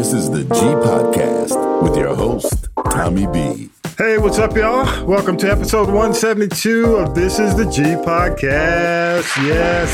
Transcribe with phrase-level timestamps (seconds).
[0.00, 3.68] This is the G Podcast with your host, Tommy B.
[3.98, 5.04] Hey, what's up, y'all?
[5.04, 9.36] Welcome to episode 172 of This is the G Podcast.
[9.44, 9.92] Yes,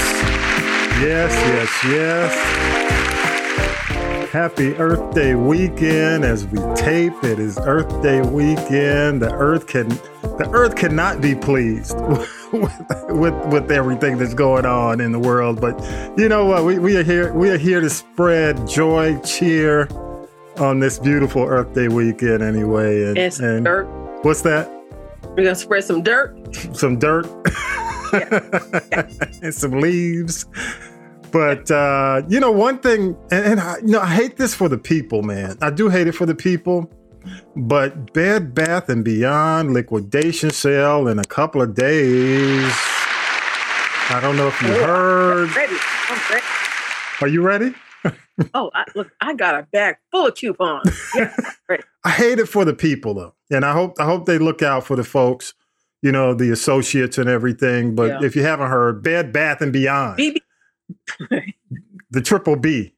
[1.03, 1.35] yes,
[1.83, 2.33] yes, yes.
[4.31, 7.25] Happy Earth Day weekend as we tape.
[7.25, 9.21] It is Earth Day weekend.
[9.21, 9.91] The Earth can
[10.39, 12.31] the Earth cannot be pleased with,
[13.09, 15.61] with, with everything that's going on in the world.
[15.61, 15.79] But
[16.19, 16.65] you know what?
[16.65, 17.33] We, we are here.
[17.33, 19.89] We are here to spread joy, cheer
[20.59, 22.43] on this beautiful Earth Day weekend.
[22.43, 23.87] Anyway, and, and, and dirt.
[24.23, 24.71] What's that?
[25.23, 26.55] We're gonna spread some dirt.
[26.75, 27.27] Some dirt.
[29.43, 30.47] and some leaves.
[31.33, 34.69] But uh, you know, one thing, and, and I, you know, I hate this for
[34.69, 35.57] the people, man.
[35.61, 36.91] I do hate it for the people
[37.57, 42.73] but Bed Bath and Beyond liquidation sale in a couple of days.
[44.09, 45.49] I don't know if you oh, heard.
[45.49, 45.77] I'm ready.
[46.09, 46.47] I'm ready.
[47.23, 47.75] Are you ready?
[48.55, 51.11] oh, I, look, I got a bag full of coupons.
[51.15, 51.35] Yeah,
[52.05, 54.85] I hate it for the people though, and I hope I hope they look out
[54.85, 55.55] for the folks,
[56.03, 57.95] you know, the associates and everything.
[57.95, 58.27] But yeah.
[58.27, 60.41] if you haven't heard, Bed Bath and Beyond,
[62.11, 62.96] the triple B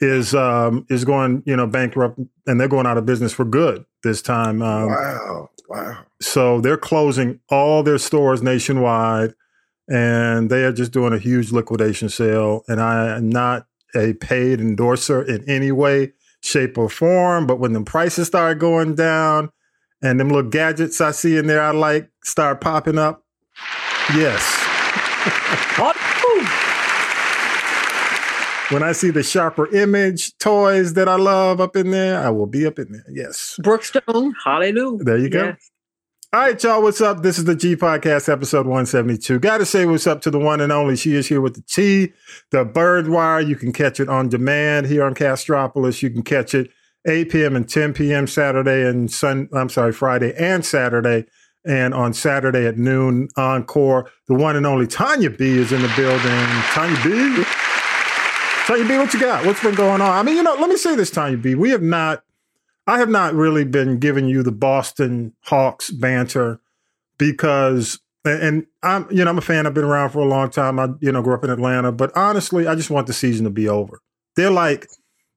[0.00, 3.84] is um, is going you know bankrupt and they're going out of business for good
[4.02, 4.62] this time.
[4.62, 5.98] Um, wow, wow!
[6.20, 9.34] So they're closing all their stores nationwide,
[9.88, 12.62] and they are just doing a huge liquidation sale.
[12.68, 17.46] And I am not a paid endorser in any way, shape, or form.
[17.46, 19.50] But when the prices start going down,
[20.02, 23.24] and them little gadgets I see in there I like start popping up,
[24.14, 24.62] yes.
[28.70, 32.46] When I see the sharper image toys that I love up in there, I will
[32.46, 33.04] be up in there.
[33.08, 33.56] Yes.
[33.62, 35.04] Brookstone, hallelujah.
[35.04, 35.44] There you go.
[35.44, 35.70] Yes.
[36.32, 37.22] All right, y'all, what's up?
[37.22, 39.38] This is the G Podcast, episode 172.
[39.38, 40.96] Got to say what's up to the one and only.
[40.96, 42.12] She is here with the T,
[42.50, 43.46] the Byrdwire.
[43.46, 46.02] You can catch it on demand here on Castropolis.
[46.02, 46.68] You can catch it
[47.06, 47.54] 8 p.m.
[47.54, 48.26] and 10 p.m.
[48.26, 49.48] Saturday and Sun.
[49.52, 51.26] I'm sorry, Friday and Saturday.
[51.64, 54.10] And on Saturday at noon, Encore.
[54.26, 56.46] The one and only Tonya B is in the building.
[56.72, 57.44] Tonya B.
[58.66, 59.46] Tonya B, what you got?
[59.46, 60.10] What's been going on?
[60.10, 61.54] I mean, you know, let me say this, Tonya B.
[61.54, 62.24] We have not,
[62.88, 66.58] I have not really been giving you the Boston Hawks banter
[67.16, 69.68] because, and I'm, you know, I'm a fan.
[69.68, 70.80] I've been around for a long time.
[70.80, 73.50] I, you know, grew up in Atlanta, but honestly, I just want the season to
[73.50, 74.00] be over.
[74.34, 74.88] They're like,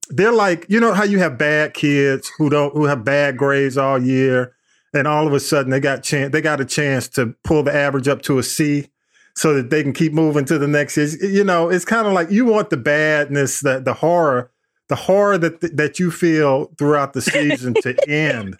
[0.08, 3.78] they're like, you know how you have bad kids who don't, who have bad grades
[3.78, 4.56] all year,
[4.92, 7.72] and all of a sudden they got chance, they got a chance to pull the
[7.72, 8.88] average up to a C
[9.34, 10.96] so that they can keep moving to the next.
[10.96, 14.50] You know, it's kind of like you want the badness, the the horror,
[14.88, 18.56] the horror that that you feel throughout the season to end.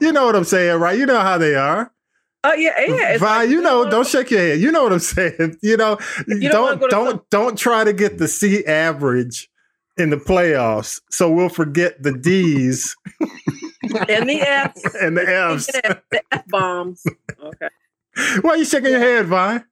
[0.00, 0.98] you know what I'm saying, right?
[0.98, 1.92] You know how they are.
[2.44, 3.18] Oh yeah, yeah.
[3.18, 4.60] Vi, like, you know, don't shake your head.
[4.60, 5.56] You know what I'm saying.
[5.62, 9.48] You know, you don't don't don't, don't try to get the C average
[9.96, 12.96] in the playoffs, so we'll forget the D's
[14.08, 17.04] and the F's and the F's, the F bombs.
[17.42, 17.68] Okay.
[18.42, 19.64] Why are you shaking your head, Vine?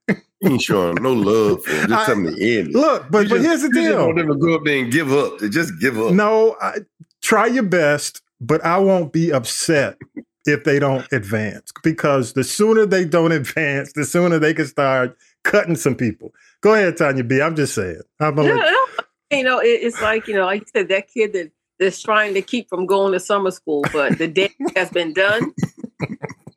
[0.43, 1.89] ain't showing no love for him.
[1.89, 2.73] Just tell them to end.
[2.73, 3.97] Look, but, but here's the deal.
[3.97, 5.39] don't ever go up there and give up.
[5.39, 6.12] They just give up.
[6.12, 6.79] No, I,
[7.23, 9.99] try your best, but I won't be upset
[10.47, 15.17] if they don't advance because the sooner they don't advance, the sooner they can start
[15.45, 16.33] cutting some people.
[16.61, 17.41] Go ahead, Tanya B.
[17.41, 18.00] I'm just saying.
[18.19, 21.33] I'm yeah, like, you know, it, it's like you know, like you said, that kid
[21.33, 25.15] that that's trying to keep from going to summer school, but the day has been
[25.15, 25.53] done.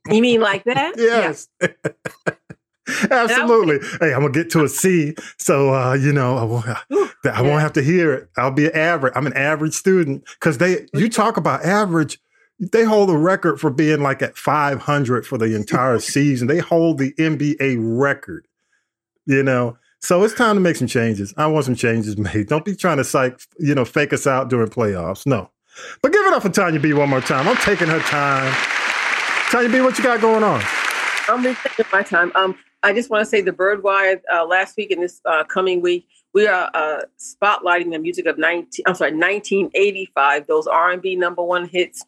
[0.10, 0.96] You mean like that?
[0.98, 1.48] Yes.
[1.62, 1.70] Yeah.
[3.10, 3.80] Absolutely.
[4.02, 6.66] Hey, I'm gonna get to a C, so uh, you know I won't,
[7.26, 8.30] I won't have to hear it.
[8.36, 9.14] I'll be an average.
[9.16, 10.86] I'm an average student because they.
[10.94, 12.20] You talk about average.
[12.60, 16.48] They hold the record for being like at 500 for the entire season.
[16.50, 18.48] They hold the NBA record.
[19.26, 21.34] You know, so it's time to make some changes.
[21.38, 22.48] I want some changes made.
[22.48, 25.26] Don't be trying to psych, you know, fake us out during playoffs.
[25.26, 25.50] No,
[26.02, 27.48] but give it up for Tonya B one more time.
[27.48, 28.54] I'm taking her time.
[29.54, 30.64] Tonya B, what you got going on?
[31.30, 32.32] I'm taking my time.
[32.34, 35.80] Um, I just want to say the Byrdwire uh, last week and this uh, coming
[35.80, 38.84] week, we are uh, spotlighting the music of 19.
[38.88, 40.48] I'm sorry, 1985.
[40.48, 42.04] Those R&B number one hits,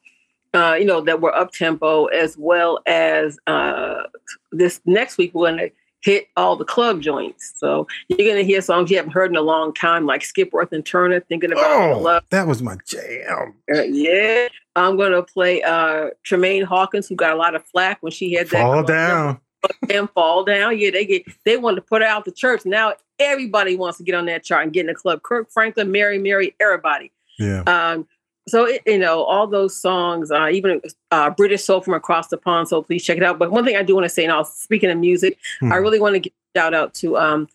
[0.55, 4.05] uh, you know, that were up tempo, as well as uh,
[4.51, 5.71] this next week we're going to
[6.01, 7.53] hit all the club joints.
[7.55, 10.71] So you're going to hear songs you haven't heard in a long time, like Skipworth
[10.71, 12.23] and Turner, thinking about oh, love.
[12.29, 13.55] That was my jam.
[13.73, 18.01] Uh, yeah, I'm going to play uh, Tramaine Hawkins, who got a lot of flack
[18.01, 19.39] when she had that fall down.
[19.89, 20.77] And fall down.
[20.77, 22.65] Yeah, they get they wanted to put her out the church.
[22.65, 25.23] Now everybody wants to get on that chart and get in the club.
[25.23, 27.11] Kirk Franklin, Mary, Mary, everybody.
[27.39, 27.61] Yeah.
[27.61, 28.07] Um,
[28.47, 30.81] so it, you know all those songs, uh, even
[31.11, 32.67] uh, British Soul from across the pond.
[32.67, 33.39] So please check it out.
[33.39, 35.71] But one thing I do want to say, now speaking of music, hmm.
[35.71, 37.47] I really want to give a shout out to um,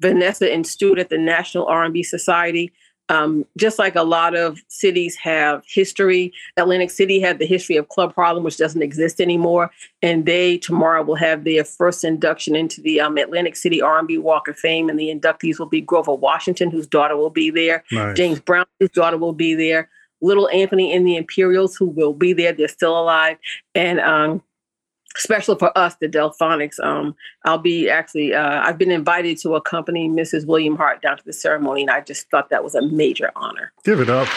[0.00, 2.72] Vanessa and Stuart at the National R&B Society.
[3.10, 7.88] um, just like a lot of cities have history, Atlantic City had the history of
[7.88, 9.70] Club Harlem, which doesn't exist anymore,
[10.00, 14.46] and they tomorrow will have their first induction into the um, Atlantic City R&B Walk
[14.46, 18.16] of Fame, and the inductees will be Grover Washington, whose daughter will be there, Nice.
[18.16, 19.90] James Brown, whose daughter will be there,
[20.22, 23.36] Little Anthony and the Imperials, who will be there, they're still alive,
[23.74, 24.42] and um,
[25.16, 26.78] special for us, the Delfonics.
[26.80, 27.14] Um,
[27.44, 30.46] I'll be actually, uh, I've been invited to accompany Mrs.
[30.46, 33.72] William Hart down to the ceremony, and I just thought that was a major honor.
[33.84, 34.28] Give it up.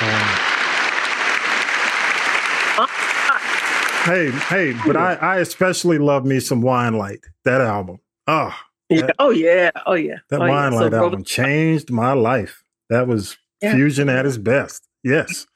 [4.05, 7.99] Hey, hey, but I, I especially love me some Winelight, that album.
[8.27, 8.53] Oh,
[8.89, 9.07] Yeah.
[9.17, 10.47] Oh yeah, oh yeah, that oh.
[10.47, 12.63] Wine So Light Grover- album changed my life.
[12.89, 13.73] That was Yeah.
[13.75, 14.89] fusion at its best.
[15.05, 15.47] Yes.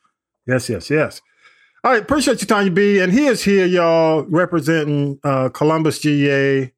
[0.48, 1.22] Yes, yes, yes.
[1.84, 3.00] All right, appreciate you, Tonya B.
[3.00, 6.72] And he is here, y'all, representing uh, Columbus GA,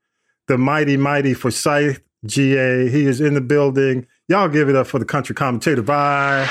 [0.47, 2.89] the mighty, mighty Forsyth GA.
[2.89, 4.05] He is in the building.
[4.27, 5.81] Y'all give it up for the country commentator.
[5.81, 6.47] Bye.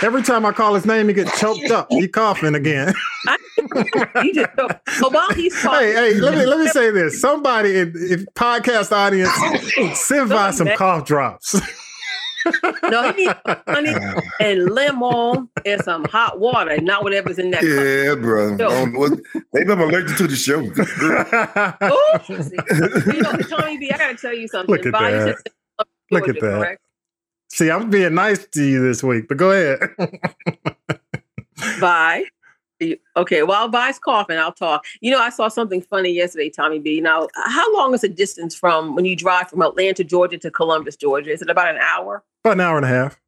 [0.00, 1.88] Every time I call his name, he gets choked up.
[1.90, 2.94] He coughing again.
[4.32, 4.50] Just
[4.98, 7.20] so, while he's talking, hey, hey, let me let me say this.
[7.20, 9.30] Somebody in if podcast audience
[10.00, 11.60] send by some cough drops.
[12.90, 13.34] no, he needs
[13.66, 13.94] honey
[14.40, 17.60] and lemon and some hot water, not whatever's in that.
[17.60, 17.68] cup.
[17.68, 18.56] Yeah, bro.
[18.56, 18.68] Yo.
[18.82, 19.18] Um, what-
[19.52, 20.60] Maybe I'm allergic to the show.
[21.80, 24.74] Oh, see, you know, Tony B, I gotta tell you something.
[24.74, 25.36] Look at Vi, you that.
[25.38, 26.40] said Look at that.
[26.40, 26.82] correct?
[27.50, 29.80] See, I'm being nice to you this week, but go ahead.
[31.56, 32.24] Vi.
[33.16, 34.84] Okay, while Vi's coughing, I'll talk.
[35.00, 37.00] You know, I saw something funny yesterday, Tommy B.
[37.00, 40.94] Now, how long is the distance from when you drive from Atlanta, Georgia to Columbus,
[40.96, 41.30] Georgia?
[41.32, 42.22] Is it about an hour?
[42.44, 43.18] About an hour and a half.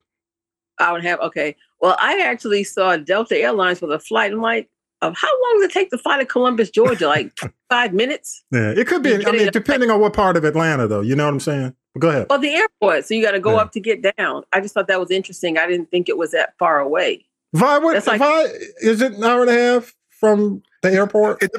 [0.79, 1.19] Hour and a half?
[1.21, 1.57] Okay.
[1.81, 4.33] Well, I actually saw Delta Airlines with a flight.
[4.33, 4.69] I'm like,
[5.03, 7.09] of how long does it take to fly to Columbus, Georgia?
[7.09, 7.33] Like
[7.71, 8.45] five minutes?
[8.53, 9.27] Yeah, it could be.
[9.27, 11.01] I mean, depending on what part of Atlanta, though.
[11.01, 11.75] You know what I'm saying?
[11.95, 12.27] But go ahead.
[12.31, 13.07] Well, the airport.
[13.07, 13.63] So you got to go Yeah.
[13.63, 14.45] up to get down.
[14.53, 15.59] I just thought that was interesting.
[15.59, 17.25] I didn't think it was that far away.
[17.53, 18.43] Vi, what, That's like- Vi,
[18.83, 21.43] is it an hour and a half from the airport?
[21.43, 21.51] It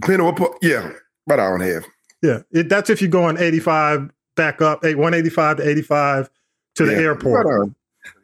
[0.00, 0.90] depending on what part, yeah,
[1.26, 1.84] about an hour and a half.
[2.22, 6.30] yeah, it, that's if you're going 85 back up, eight, 185 to 85
[6.76, 7.42] to the airport.
[7.46, 7.74] About an hour.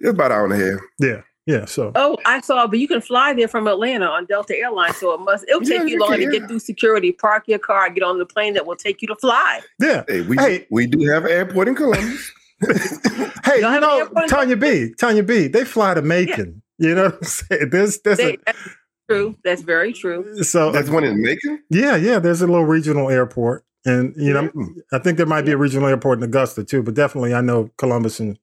[0.01, 0.81] It's about an hour and a half.
[0.99, 1.65] Yeah, yeah.
[1.67, 4.97] So Oh, I saw, but you can fly there from Atlanta on Delta Airlines.
[4.97, 7.59] So it must, it'll take you you longer can, to get through security, park your
[7.59, 9.61] car, get on the plane that will take you to fly.
[9.79, 10.03] yeah.
[10.09, 10.67] Hey, we Hey.
[10.71, 12.33] we do have an airport in Columbus.
[13.45, 16.63] Hey, Y'all you have an know, Tonya B, Tonya B, they fly to Macon.
[16.79, 17.71] You know what I'm saying?
[17.71, 18.59] There's, there's They, that's
[19.09, 19.37] true.
[19.45, 20.43] That's very true.
[20.43, 21.63] so That's one in Macon.
[21.71, 22.19] yeah, yeah.
[22.19, 24.51] There's a little regional airport, and you know,
[24.93, 27.71] I think there might be a regional airport in Augusta too, but definitely I know
[27.79, 28.39] Columbus and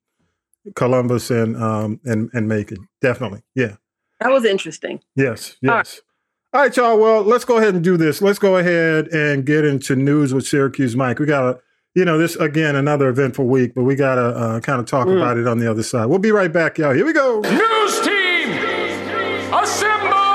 [0.76, 2.88] Columbus and um and and Macon.
[3.02, 3.76] Definitely, yeah.
[4.20, 5.02] That was interesting.
[5.16, 5.78] Yes, All right.
[5.80, 6.02] yes.
[6.54, 6.98] All right, y'all.
[7.00, 8.22] Well, let's go ahead and do this.
[8.22, 11.18] Let's go ahead and get into news with Syracuse Mike.
[11.20, 11.60] We got to,
[11.96, 15.08] you know, this again, another eventful week, but we got to uh, kind of talk
[15.08, 15.18] Mm.
[15.18, 16.06] about it on the other side.
[16.06, 16.94] We'll be right back, y'all.
[16.94, 17.40] Here we go.
[17.42, 18.13] News team,
[19.62, 20.33] assemble!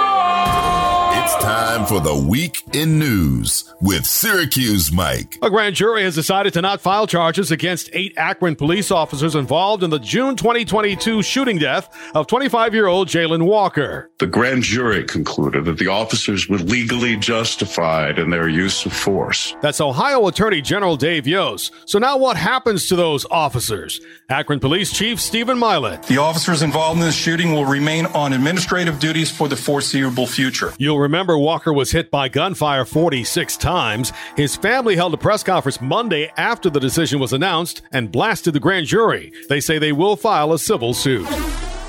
[1.31, 5.37] It's time for the week in news with Syracuse Mike.
[5.43, 9.83] A grand jury has decided to not file charges against eight Akron police officers involved
[9.83, 14.11] in the June 2022 shooting death of 25 year old Jayland Walker.
[14.21, 19.55] The grand jury concluded that the officers were legally justified in their use of force.
[19.61, 21.73] That's Ohio Attorney General Dave Yost.
[21.85, 24.01] So now what happens to those officers?
[24.31, 26.07] Akron Police Chief Stephen Mylett.
[26.07, 30.73] The officers involved in this shooting will remain on administrative duties for the foreseeable future.
[30.79, 34.13] You'll remember Walker was hit by gunfire 46 times.
[34.37, 38.61] His family held a press conference Monday after the decision was announced and blasted the
[38.61, 39.33] grand jury.
[39.49, 41.27] They say they will file a civil suit.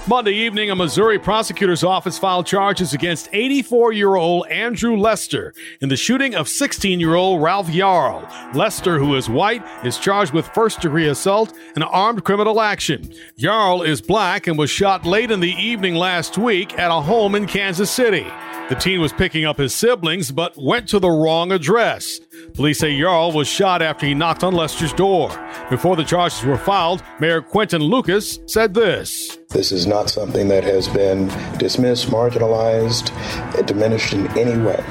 [0.10, 5.90] Monday evening, a Missouri prosecutor's office filed charges against 84 year old Andrew Lester in
[5.90, 8.28] the shooting of 16 year old Ralph Yarl.
[8.56, 13.14] Lester, who is white, is charged with first degree assault and armed criminal action.
[13.38, 17.36] Yarl is black and was shot late in the evening last week at a home
[17.36, 18.26] in Kansas City.
[18.70, 22.20] The teen was picking up his siblings but went to the wrong address.
[22.54, 25.30] Police say Yarl was shot after he knocked on Lester's door.
[25.70, 29.38] Before the charges were filed, Mayor Quentin Lucas said this.
[29.50, 31.28] This is not something that has been
[31.58, 33.10] dismissed, marginalized,
[33.66, 34.84] diminished in any way.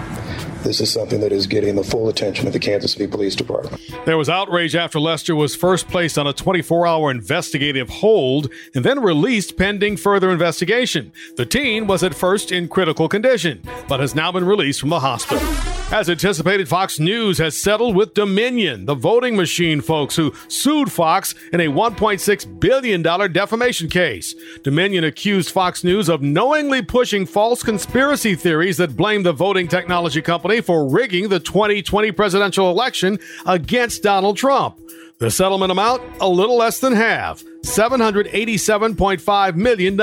[0.62, 3.81] This is something that is getting the full attention of the Kansas City Police Department.
[4.05, 8.85] There was outrage after Lester was first placed on a 24 hour investigative hold and
[8.85, 11.12] then released pending further investigation.
[11.37, 15.00] The teen was at first in critical condition, but has now been released from the
[15.00, 15.47] hospital.
[15.90, 21.35] As anticipated, Fox News has settled with Dominion, the voting machine folks who sued Fox
[21.50, 24.35] in a $1.6 billion defamation case.
[24.62, 30.21] Dominion accused Fox News of knowingly pushing false conspiracy theories that blame the voting technology
[30.21, 34.78] company for rigging the 2020 presidential election against Donald Trump.
[35.16, 39.97] The settlement amount, a little less than half $787.5 million.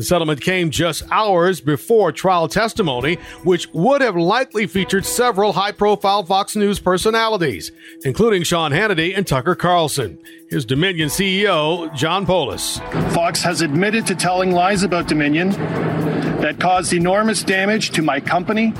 [0.00, 5.72] The settlement came just hours before trial testimony, which would have likely featured several high
[5.72, 7.70] profile Fox News personalities,
[8.02, 10.18] including Sean Hannity and Tucker Carlson.
[10.48, 12.80] Here's Dominion CEO John Poulos.
[13.12, 15.50] Fox has admitted to telling lies about Dominion
[16.40, 18.72] that caused enormous damage to my company,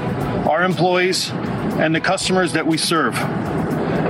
[0.49, 3.15] our employees, and the customers that we serve.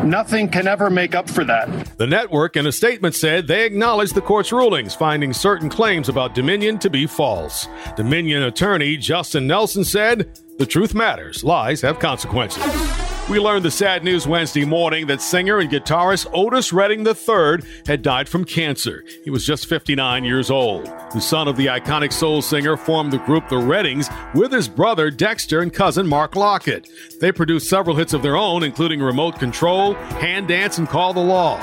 [0.04, 1.98] Nothing can ever make up for that.
[1.98, 6.34] The network, in a statement, said they acknowledged the court's rulings, finding certain claims about
[6.34, 7.68] Dominion to be false.
[7.96, 13.09] Dominion attorney Justin Nelson said, The truth matters, lies have consequences.
[13.30, 18.02] We learned the sad news Wednesday morning that singer and guitarist Otis Redding III had
[18.02, 19.04] died from cancer.
[19.22, 20.86] He was just 59 years old.
[21.14, 25.12] The son of the iconic soul singer formed the group The Reddings with his brother
[25.12, 26.88] Dexter and cousin Mark Lockett.
[27.20, 31.20] They produced several hits of their own, including Remote Control, Hand Dance, and Call the
[31.20, 31.56] Law.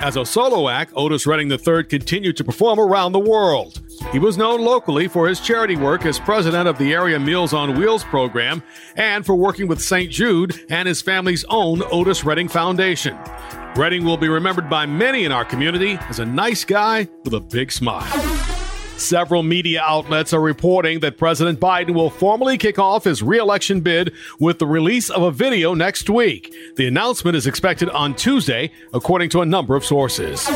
[0.00, 3.82] As a solo act, Otis Redding III continued to perform around the world.
[4.12, 7.78] He was known locally for his charity work as president of the area Meals on
[7.78, 8.62] Wheels program
[8.96, 10.10] and for working with St.
[10.10, 13.16] Jude and his family's own Otis Redding Foundation.
[13.76, 17.40] Redding will be remembered by many in our community as a nice guy with a
[17.40, 18.04] big smile.
[18.96, 24.12] Several media outlets are reporting that President Biden will formally kick off his reelection bid
[24.38, 26.52] with the release of a video next week.
[26.76, 30.46] The announcement is expected on Tuesday, according to a number of sources.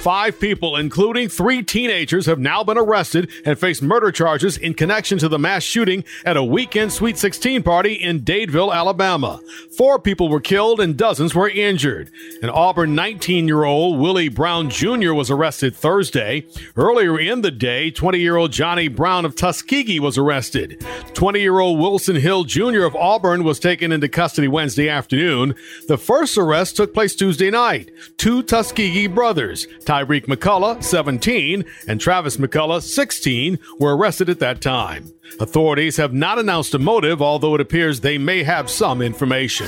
[0.00, 5.18] Five people, including three teenagers, have now been arrested and face murder charges in connection
[5.18, 9.40] to the mass shooting at a weekend Sweet 16 party in Dadeville, Alabama.
[9.76, 12.10] Four people were killed and dozens were injured.
[12.40, 15.12] An Auburn 19 year old Willie Brown Jr.
[15.12, 16.46] was arrested Thursday.
[16.76, 20.82] Earlier in the day, 20 year old Johnny Brown of Tuskegee was arrested.
[21.12, 22.84] 20 year old Wilson Hill Jr.
[22.84, 25.54] of Auburn was taken into custody Wednesday afternoon.
[25.88, 27.90] The first arrest took place Tuesday night.
[28.16, 35.12] Two Tuskegee brothers, Tyreek McCullough, 17, and Travis McCullough, 16, were arrested at that time.
[35.40, 39.66] Authorities have not announced a motive, although it appears they may have some information.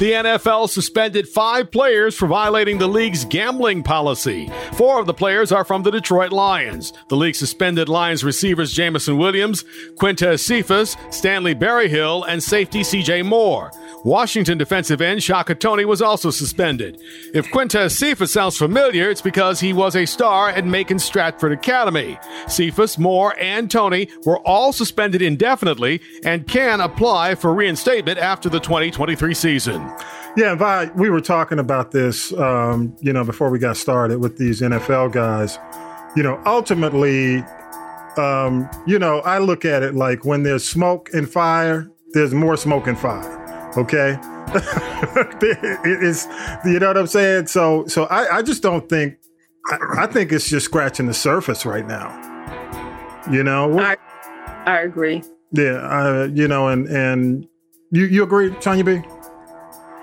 [0.00, 4.50] The NFL suspended five players for violating the league's gambling policy.
[4.72, 6.92] Four of the players are from the Detroit Lions.
[7.08, 13.70] The league suspended Lions receivers Jameson Williams, Quintez Cephus, Stanley Berryhill, and safety CJ Moore.
[14.04, 17.00] Washington defensive end Shaka Toney was also suspended.
[17.32, 22.18] If Quintez Cephus sounds familiar, it's because he was a star at Macon Stratford Academy.
[22.48, 28.60] Cephus, Moore, and Toney were all suspended indefinitely and can apply for reinstatement after the
[28.60, 29.83] 2023 season.
[30.36, 34.18] Yeah, and Vi, we were talking about this, um, you know, before we got started
[34.18, 35.58] with these NFL guys.
[36.16, 37.44] You know, ultimately,
[38.16, 42.56] um, you know, I look at it like when there's smoke and fire, there's more
[42.56, 43.42] smoke and fire.
[43.76, 44.18] Okay,
[45.42, 46.26] it is,
[46.64, 47.46] you know what I'm saying?
[47.46, 49.16] So, so I, I just don't think.
[49.66, 52.10] I, I think it's just scratching the surface right now.
[53.30, 53.96] You know, I,
[54.66, 55.22] I agree.
[55.52, 57.46] Yeah, uh, you know, and and
[57.90, 59.08] you you agree, Tonya B,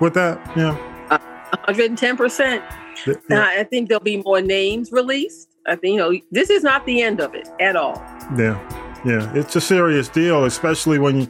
[0.02, 0.38] with that?
[0.56, 0.76] Yeah,
[1.10, 1.18] uh,
[1.64, 2.62] 110 percent.
[3.06, 3.14] Yeah.
[3.30, 5.48] I think there'll be more names released.
[5.66, 7.94] I think you know this is not the end of it at all.
[8.36, 8.58] Yeah,
[9.04, 11.28] yeah, it's a serious deal, especially when you,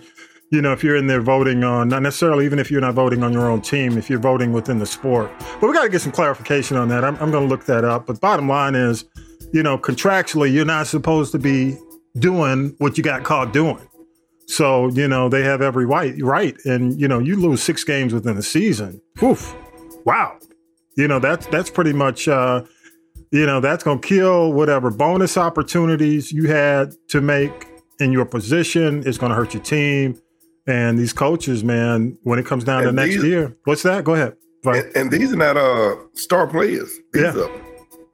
[0.51, 3.23] you know, if you're in there voting on, not necessarily even if you're not voting
[3.23, 5.31] on your own team, if you're voting within the sport.
[5.61, 7.05] But we got to get some clarification on that.
[7.05, 8.07] I'm, I'm going to look that up.
[8.07, 9.07] But bottom line is,
[9.53, 11.79] you know, contractually, you're not supposed to be
[12.19, 13.81] doing what you got caught doing.
[14.47, 16.57] So, you know, they have every right, right.
[16.65, 19.01] And, you know, you lose six games within a season.
[19.23, 19.55] Oof.
[20.05, 20.39] Wow.
[20.97, 22.65] You know, that's, that's pretty much, uh,
[23.31, 27.67] you know, that's going to kill whatever bonus opportunities you had to make
[27.99, 29.03] in your position.
[29.07, 30.21] It's going to hurt your team.
[30.67, 34.05] And these coaches, man, when it comes down to And next these- year, what's that?
[34.05, 34.37] Go ahead.
[34.65, 36.89] And, and these are not uh star players.
[37.13, 37.37] These Yeah.
[37.37, 37.51] are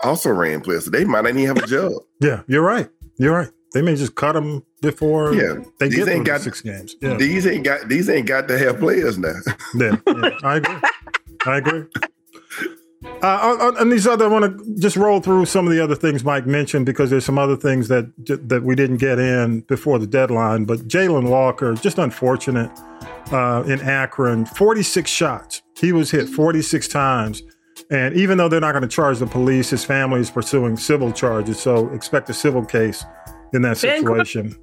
[0.01, 0.85] also ran players.
[0.87, 1.93] So they might not even have a job.
[2.21, 2.89] Yeah, you're right.
[3.19, 3.51] You're right.
[3.75, 6.97] They may just cut them before Yeah, they these get ain't got- six games.
[7.01, 7.17] Yeah.
[7.17, 9.35] These ain't got these ain't got to have players now.
[9.75, 10.77] Yeah, yeah, I agree.
[11.47, 11.85] I agree.
[13.23, 15.83] Uh, on, on- on these other, I want to just roll through some of the
[15.83, 18.11] other things Mike mentioned because there's some other things that
[18.49, 20.65] that we didn't get in before the deadline.
[20.65, 22.71] But Jayland Walker, just unfortunate
[23.31, 25.63] uh, in Akron, 46 shots.
[25.79, 27.43] He was hit 46 times.
[27.91, 31.13] And even though they're not going to charge the police, his family is pursuing civil
[31.13, 31.61] charges.
[31.61, 33.05] So expect a civil case
[33.53, 34.57] in that Ben Cro- situation.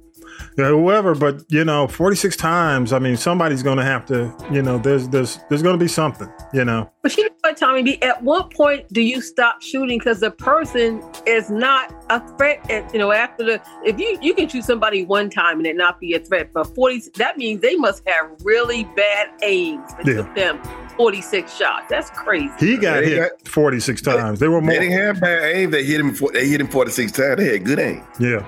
[0.58, 2.92] Yeah, whoever, but you know, 46 times.
[2.92, 5.88] I mean, somebody's going to have to, you know, there's there's there's going to be
[5.88, 6.90] something, you know.
[7.02, 7.56] But you know what?
[7.56, 12.20] Tommy B, at what point do you stop shooting because the person is not a
[12.36, 12.68] threat?
[12.70, 15.76] At, you know, after the if you you can shoot somebody one time and it
[15.76, 20.22] not be a threat, but forty that means they must have really bad aims Yeah.
[20.34, 20.60] them
[20.96, 21.86] forty six shots.
[21.88, 22.52] That's crazy.
[22.58, 24.38] He got They hit 46 times.
[24.40, 24.70] They were more.
[24.70, 24.88] They more.
[24.88, 25.70] didn't have bad aim.
[25.70, 26.14] They hit him.
[26.14, 27.36] For, they hit him forty six times.
[27.36, 28.02] They had good aim.
[28.18, 28.44] Yeah.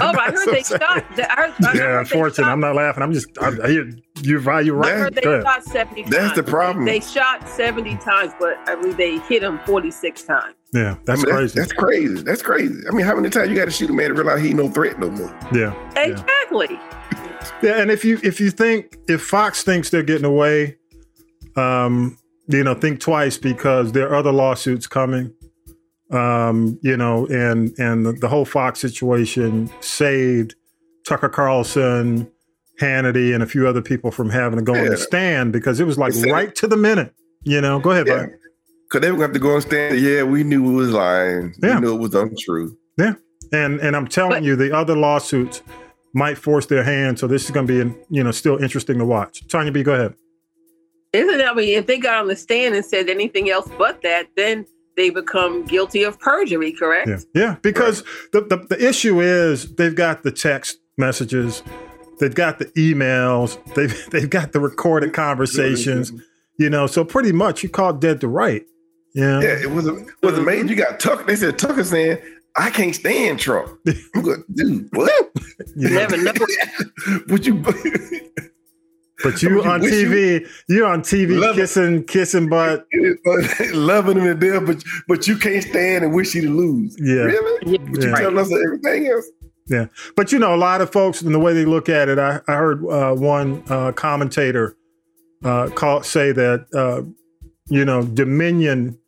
[0.00, 0.82] Oh, but I heard they shot.
[0.82, 2.46] I heard, I heard Yeah, they unfortunate.
[2.48, 3.02] I'm not laughing.
[3.02, 3.90] I'm just, I, I hear
[4.22, 4.64] you, right.
[4.64, 4.98] You're I right.
[4.98, 6.36] heard they Go shot 70 That's times.
[6.36, 6.84] the problem.
[6.84, 10.54] They, they shot 70 times, but I believe they hit him 46 times.
[10.74, 11.58] Yeah, that's I mean, crazy.
[11.58, 12.22] That's crazy.
[12.22, 12.82] That's crazy.
[12.88, 14.56] I mean, how many times you got to shoot a man to realize he ain't
[14.56, 15.34] no threat no more?
[15.52, 15.74] yeah.
[15.96, 16.78] Exactly.
[17.62, 20.76] Yeah, and if you if you think if Fox thinks they're getting away,
[21.58, 22.16] um,
[22.48, 25.34] you know, think twice because there are other lawsuits coming.
[26.10, 30.54] Um, you know, and and the, the whole Fox situation saved
[31.06, 32.30] Tucker Carlson,
[32.80, 35.84] Hannity, and a few other people from having to go on the stand because it
[35.84, 37.12] was like It's right to the minute.
[37.44, 38.14] You know, go ahead, Yeah.
[38.14, 38.38] Brian.
[38.88, 39.98] Because they were going to have to go and stand.
[40.00, 41.54] Yeah, we knew it was lying.
[41.62, 41.74] Yeah.
[41.74, 42.74] We knew it was untrue.
[42.96, 43.12] Yeah,
[43.52, 45.60] and and I'm telling But- you, the other lawsuits
[46.14, 47.18] might force their hand.
[47.18, 49.46] So this is going to be, you know, still interesting to watch.
[49.48, 50.14] Tonya B, go ahead.
[51.12, 51.44] Isn't it?
[51.44, 54.66] I mean, if they got on the stand and said anything else but that, then
[54.96, 57.08] they become guilty of perjury, correct?
[57.08, 57.56] Yeah, yeah.
[57.62, 61.62] Because the, the the issue is they've got the text messages,
[62.20, 66.12] they've got the emails, they've they've got the recorded conversations.
[66.58, 68.64] You know, so pretty much you call dead to right.
[69.14, 70.68] Yeah, Yeah, it was it was amazing.
[70.68, 71.24] You got Tucker.
[71.24, 72.18] They said Tucker saying,
[72.56, 73.78] "I can't stand Trump."
[74.14, 74.88] I'm good, dude.
[74.92, 75.30] What?
[75.76, 76.32] You never know.
[77.28, 77.62] Would you?
[79.24, 81.62] But you Would on wish you- TV, you, are on TV Love it.
[81.62, 82.86] kissing kissing butt.
[83.74, 86.96] loving him to death, but but you can't stand and wish you to lose.
[87.00, 87.22] Yeah.
[87.24, 87.72] really?
[87.72, 87.78] Yeah.
[87.90, 88.16] But you Yeah.
[88.16, 89.26] telling us everything else.
[89.70, 92.18] Yeah, but you know, a lot of folks and the way they look at it.
[92.18, 94.76] I, I heard uh, one uh, commentator
[95.44, 97.02] uh, call say that uh,
[97.66, 98.98] you know Dominion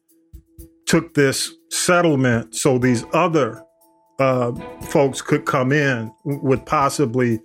[0.86, 3.62] took this settlement so these other
[4.18, 4.52] uh,
[4.88, 7.40] folks could come in with possibly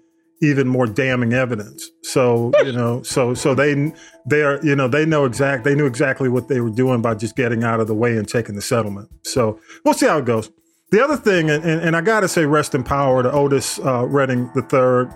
[0.46, 1.90] even more damning evidence.
[2.04, 3.94] So you know, so so they
[4.26, 7.16] they are you know they know exact they knew exactly what they were doing by
[7.16, 9.10] just getting out of the way and taking the settlement.
[9.24, 10.52] So we'll see how it goes.
[10.92, 13.80] The other thing, and, and, and I got to say, rest in power to Otis
[13.80, 15.10] uh, Redding the third.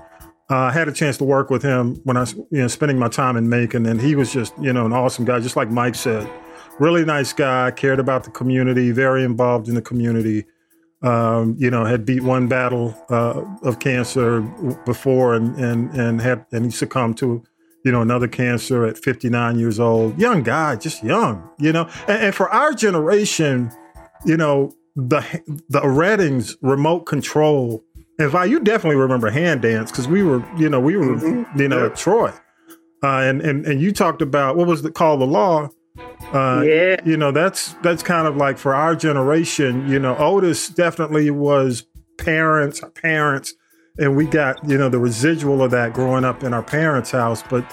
[0.49, 2.97] Uh, I had a chance to work with him when I was, you know, spending
[2.97, 5.69] my time in Macon, and he was just, you know, an awesome guy, just like
[5.69, 6.27] Mike said.
[6.79, 10.45] Really nice guy, cared about the community, very involved in the community.
[11.01, 14.41] Um, you know, had beat one battle uh, of cancer
[14.85, 17.41] before, and and and had and he succumbed to,
[17.85, 20.19] you know, another cancer at 59 years old.
[20.19, 21.89] Young guy, just young, you know.
[22.09, 23.71] And, and for our generation,
[24.25, 25.21] you know, the
[25.69, 27.81] the Reddings remote control.
[28.19, 31.57] And Vi, you definitely remember hand dance because we were, you know, we were, Mhm.
[31.57, 31.85] you know, Yeah.
[31.85, 32.33] at Troy,
[33.01, 35.69] uh, and and and you talked about what was the called the law.
[36.33, 36.97] Uh, Yeah.
[37.05, 39.87] you know, that's that's kind of like for our generation.
[39.89, 41.85] You know, Otis definitely was
[42.17, 43.53] parents, parents,
[43.97, 47.43] and we got you know the residual of that growing up in our parents' house.
[47.49, 47.65] But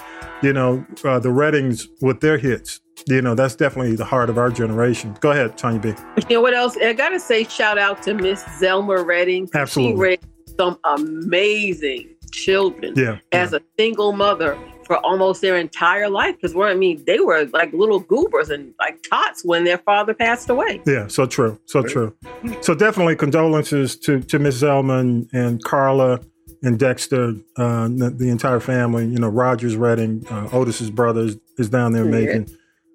[0.42, 4.38] you know, uh, the Reddings with their hits, you know, that's definitely the heart of
[4.38, 5.16] our generation.
[5.20, 5.94] Go ahead, Tonya B.
[6.29, 6.76] You know what else?
[6.76, 9.48] I gotta say, shout out to Miss Zelma Redding.
[9.55, 9.94] Absolutely.
[9.96, 10.26] She raised
[10.59, 16.37] some amazing children Yeah, as a single mother for almost their entire life.
[16.37, 20.14] Because we're I mean, they were like little goobers and like tots when their father
[20.14, 20.81] passed away.
[20.87, 22.14] Yeah, so true, so true.
[22.61, 26.20] So definitely condolences to to Miss Zelman and Carla
[26.62, 29.07] and Dexter, uh, the, the entire family.
[29.07, 32.51] You know, Rogers Redding, uh, Otis's brother is, is down there making.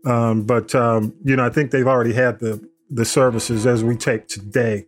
[0.06, 3.95] Um, but um, you know, I think they've already had the the services as we
[3.95, 4.86] take today.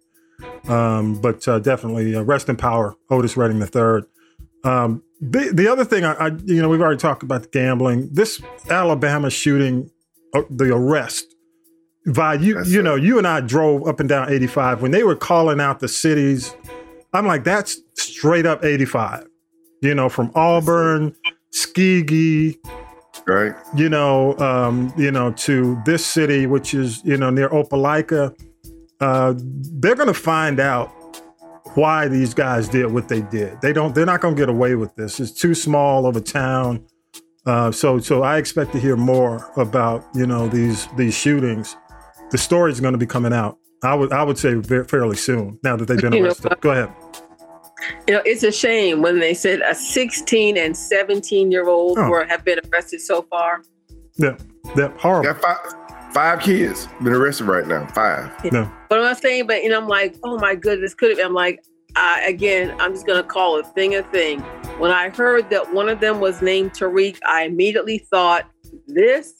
[0.68, 4.06] Um, but uh, definitely uh, rest in power, Otis Redding the third.
[4.64, 8.10] Um, the the other thing, I, I you know, we've already talked about gambling.
[8.12, 9.90] This Alabama shooting,
[10.34, 11.26] uh, the arrest.
[12.06, 12.84] Vi, you That's you it.
[12.84, 15.88] know, you and I drove up and down 85 when they were calling out the
[15.88, 16.54] cities.
[17.14, 19.26] I'm like, that's straight up 85.
[19.82, 21.16] You know, from Auburn,
[21.54, 22.58] Skegee,
[23.28, 23.54] Right?
[23.76, 28.36] you know, um, you know, to this city, which is you know near Opelika.
[29.00, 30.92] Uh, they're going to find out
[31.76, 33.60] why these guys did what they did.
[33.62, 33.94] They don't.
[33.96, 35.20] They're not going to get away with this.
[35.20, 36.86] It's too small of a town.
[37.46, 41.76] Uh, so, so I expect to hear more about you know these these shootings.
[42.32, 43.58] The story's going to be coming out.
[43.84, 45.60] I would I would say ve- fairly soon.
[45.64, 46.50] Now that they've been You know arrested.
[46.50, 46.62] what?
[46.62, 46.90] Go ahead.
[48.08, 52.10] You know, it's a shame when they said a 16 and 17 year old Oh.
[52.10, 53.62] were have been arrested so far.
[54.16, 54.38] Yeah,
[54.78, 55.34] yeah, horrible.
[55.34, 55.42] Got
[56.14, 57.86] five five kids been arrested right now.
[57.88, 58.32] Five.
[58.52, 61.26] No, But I'm not saying, but you know, I'm like, oh my goodness, could have.
[61.26, 61.64] I'm like,
[61.96, 64.40] I, again, I'm just gonna call a thing a thing.
[64.80, 68.50] When I heard that one of them was named Tariq, I immediately thought
[68.88, 69.34] this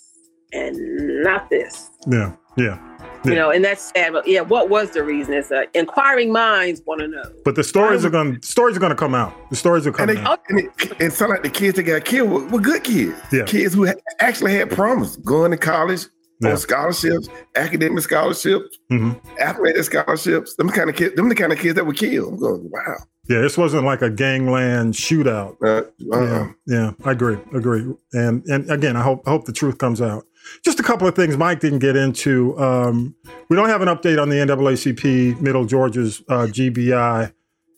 [0.52, 0.76] and
[1.24, 1.90] not this.
[2.08, 2.80] Yeah, yeah.
[3.26, 4.12] You know, and that's sad.
[4.12, 5.34] But yeah, what was the reason?
[5.34, 7.24] It's uh, inquiring minds want to know.
[7.46, 8.42] But the stories are going.
[8.42, 9.34] to Stories are going to come out.
[9.50, 10.42] The stories are And, coming they, out.
[10.50, 13.18] and it, it sound like the kids that got killed were, were good kids.
[13.32, 13.46] Yeah.
[13.46, 16.06] Kids who ha- actually had promise, going to college
[16.44, 16.52] Yeah.
[16.52, 19.20] on scholarships, academic scholarships, Mhm.
[19.40, 20.56] athletic scholarships.
[20.56, 22.34] Them kind of kids, them the kind of kids that were killed.
[22.34, 22.96] I'm going, wow.
[23.30, 25.56] Yeah, this wasn't like a gangland shootout.
[25.64, 27.86] Uh, uh, Yeah, yeah, I agree, agree.
[28.12, 30.26] And and again, I hope I hope the truth comes out.
[30.66, 32.60] Just a couple of things Mike didn't get into.
[32.60, 33.16] Um,
[33.50, 37.32] we don't have an update on the NAACP Middle Georgia's uh, GBI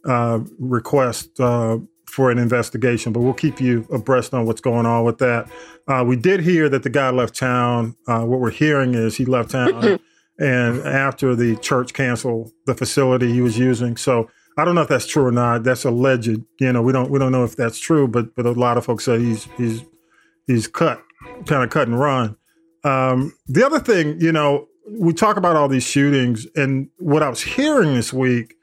[0.06, 1.78] uh, request uh,
[2.15, 5.49] for an investigation, but we'll keep you abreast on what's going on with that.
[5.86, 7.93] Uh, we did hear that the guy left town.
[8.08, 9.99] Uh, what we're hearing is he left town,
[10.39, 14.30] and after the church canceled the facility he was using, so.
[14.58, 15.63] I don't know if that's true or not.
[15.63, 16.30] That's alleged.
[16.62, 18.86] You know, we don't we don't know if that's true, but but a lot of
[18.86, 19.84] folks say he's he's
[20.47, 21.01] he's cut,
[21.45, 22.38] kind of cut and run.
[22.86, 27.28] Um, the other thing, you know, we talk about all these shootings, and what I
[27.28, 28.56] was hearing this week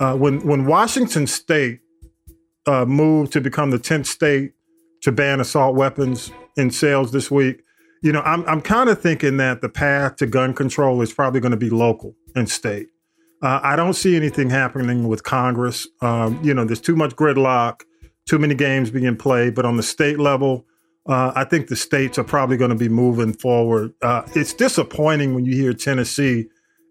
[0.00, 1.80] uh, when when Washington State
[2.66, 4.52] uh, moved to become the tenth state
[5.02, 7.62] to ban assault weapons in sales this week.
[8.02, 11.40] You know, I'm I'm kind of thinking that the path to gun control is probably
[11.40, 12.88] going to be local and state.
[13.42, 15.86] Uh, I don't see anything happening with Congress.
[16.00, 17.82] Um, you know, there's too much gridlock,
[18.26, 19.54] too many games being played.
[19.54, 20.64] But on the state level,
[21.06, 23.92] uh, I think the states are probably going to be moving forward.
[24.02, 26.46] Uh, it's disappointing when you hear Tennessee,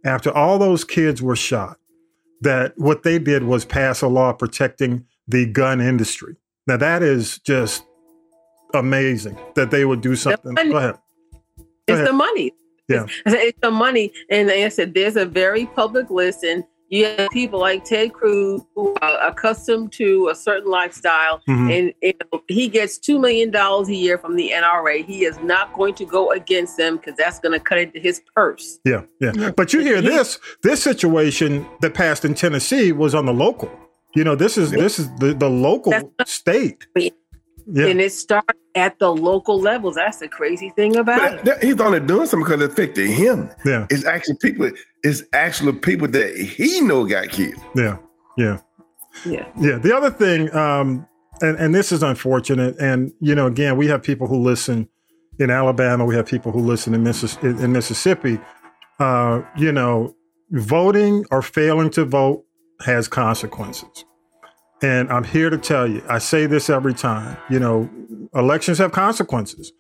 [0.05, 1.77] after all those kids were shot,
[2.41, 6.35] that what they did was pass a law protecting the gun industry.
[6.67, 7.85] Now, that is just
[8.73, 10.53] amazing that they would do something.
[10.55, 10.95] Go ahead.
[11.57, 12.07] Go It's ahead.
[12.07, 12.51] the money.
[12.87, 13.05] Yeah.
[13.25, 14.11] I said, It's the money.
[14.29, 18.13] And like I said, there's a very public list, and you have people like Ted
[18.13, 21.71] Cruz who are accustomed to a certain lifestyle, Mhm.
[21.79, 25.03] and, and he gets $2 million a year from the NRA.
[25.03, 28.21] He is not going to go against them because that's going to cut into his
[28.35, 28.79] purse.
[28.85, 29.51] Yeah, yeah.
[29.55, 33.71] But you hear this this situation that passed in Tennessee was on the local.
[34.15, 36.87] You know, this is this is the, the local That's- state.
[37.67, 37.87] Yeah.
[37.87, 39.95] And it starts at the local levels.
[39.95, 41.63] That's the crazy thing about But it.
[41.63, 43.49] he's only doing something because it affected him.
[43.65, 43.87] Yeah.
[43.89, 44.69] It's actually people.
[45.03, 47.55] It's actually people that he know got killed.
[47.75, 47.97] Yeah.
[48.37, 48.59] Yeah.
[49.25, 49.47] Yeah.
[49.59, 49.77] Yeah.
[49.79, 51.07] The other thing, um,
[51.41, 54.87] and, and this is unfortunate, and you know, again, we have people who listen
[55.39, 58.39] in Alabama, we have people who listen in, Missis- in, in Mississippi.
[58.99, 60.15] Uh, you know,
[60.51, 62.44] voting or failing to vote
[62.81, 64.05] has consequences.
[64.81, 67.89] And I'm here to tell you, I say this every time, you know,
[68.33, 69.71] elections have consequences.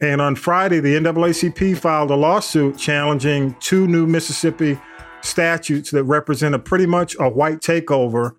[0.00, 4.80] And on Friday, the NAACP filed a lawsuit challenging two new Mississippi
[5.20, 8.32] statutes that represent a pretty much a white takeover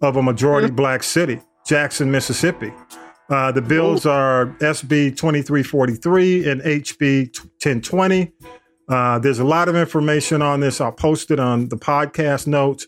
[0.00, 2.72] of a majority black city, Jackson, Mississippi.
[3.28, 8.32] Uh, the bills are SB 2343 and HB 1020.
[8.88, 10.80] Uh, there's a lot of information on this.
[10.80, 12.86] I'll post it on the podcast notes,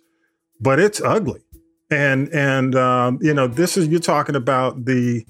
[0.60, 1.40] but it's ugly.
[1.90, 5.26] And and um, you know this is you're talking about the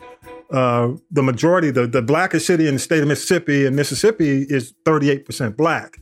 [0.52, 4.74] uh, the majority, the the blackest city in the state of Mississippi, and Mississippi is
[4.84, 5.98] 38 percent black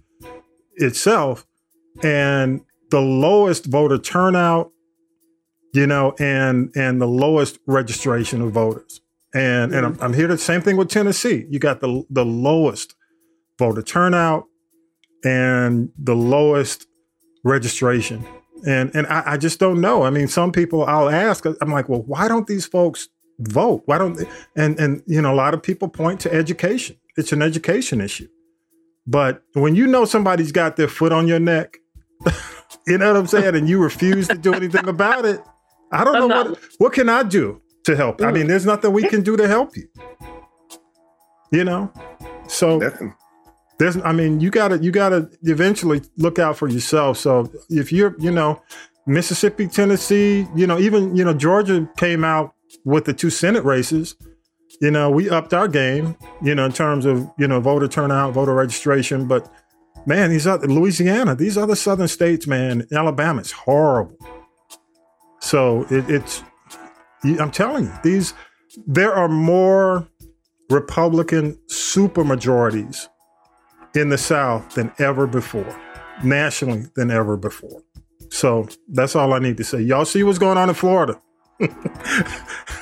[0.76, 1.46] itself,
[2.02, 2.60] and
[2.90, 4.72] the lowest voter turnout,
[5.74, 9.00] you know, and and the lowest registration of voters.
[9.34, 11.46] And and I'm, I'm here to same thing with Tennessee.
[11.50, 12.96] You got the the lowest
[13.60, 14.46] voter turnout
[15.24, 16.86] and the lowest
[17.44, 18.26] registration.
[18.66, 20.02] And and I, I just don't know.
[20.02, 21.44] I mean, some people I'll ask.
[21.60, 23.82] I'm like, well, why don't these folks vote?
[23.86, 24.26] Why don't they?
[24.56, 26.96] And and you know, a lot of people point to education.
[27.16, 28.28] It's an education issue.
[29.06, 31.78] But when you know somebody's got their foot on your neck,
[32.86, 35.40] you know what I'm saying, and you refuse to do anything about it,
[35.92, 38.20] I don't know I'm not- what what can I do to help.
[38.20, 39.88] I mean, there's nothing we can do to help you.
[41.50, 41.90] You know,
[42.48, 43.14] so Nothing.
[43.78, 47.18] There's i mean you gotta you gotta eventually look out for yourself.
[47.18, 48.62] So if you're you know
[49.06, 52.52] mississippi tennessee you know even you know georgia came out
[52.84, 54.16] with the two senate races
[54.82, 58.34] you know we upped our game you know in terms of you know voter turnout
[58.34, 59.26] voter registration.
[59.26, 59.50] But
[60.06, 64.16] man these other louisiana these other southern states man alabama is horrible.
[65.40, 66.42] So it, it's
[67.24, 68.34] i'm telling you these
[68.86, 70.06] there are more
[70.70, 73.08] republican supermajorities
[73.98, 75.76] in the South than ever before,
[76.24, 77.82] nationally than ever before.
[78.30, 79.80] So that's all I need to say.
[79.80, 81.20] Y'all see what's going on in Florida?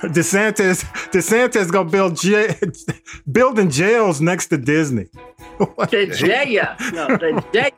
[0.03, 2.53] DeSantis, DeSantis gonna build ja-
[3.33, 5.07] building jails next to Disney.
[5.59, 6.77] The Jaya.
[6.93, 7.73] No, the Jaya.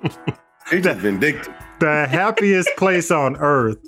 [0.71, 1.55] He just vindictive.
[1.79, 3.79] the happiest place on earth.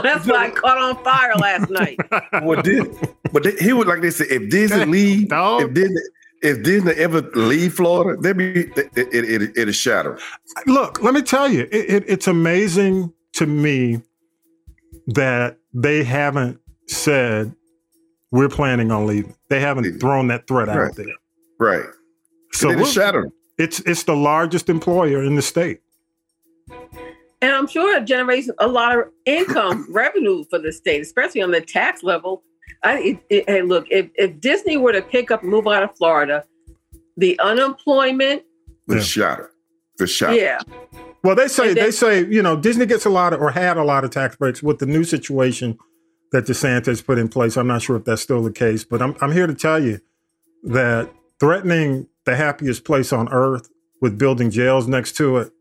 [0.00, 1.98] That's why I caught on fire last night.
[2.44, 2.86] Well, did
[3.32, 5.62] but they, he would like they said if Disney leave, Dog.
[5.62, 6.00] if Disney
[6.42, 10.20] if Disney ever leave Florida, they'd be it it, it, it is shattered.
[10.66, 14.00] Look, let me tell you, it, it, it's amazing to me
[15.08, 17.54] that they haven't said
[18.30, 19.34] we're planning on leaving.
[19.48, 21.06] They haven't thrown that threat out there.
[21.58, 21.84] Right.
[22.52, 23.30] So it we're- shattered.
[23.58, 25.80] it's it's the largest employer in the state.
[27.42, 31.50] And I'm sure it generates a lot of income revenue for the state, especially on
[31.50, 32.42] the tax level.
[32.82, 35.82] I, it, it, hey, look, if, if Disney were to pick up and move out
[35.82, 36.44] of Florida,
[37.16, 38.42] the unemployment,
[38.86, 39.50] The shatter,
[39.98, 40.34] The shatter.
[40.34, 40.58] yeah,
[41.22, 43.50] Well, they say And then- they say you know Disney gets a lot of or
[43.50, 45.78] had a lot of tax breaks with the new situation
[46.32, 47.56] that DeSantis put in place.
[47.56, 50.00] I'm not sure if that's still the case, but I'm I'm here to tell you
[50.62, 53.68] that threatening the happiest place on earth
[54.00, 55.52] with building jails next to it,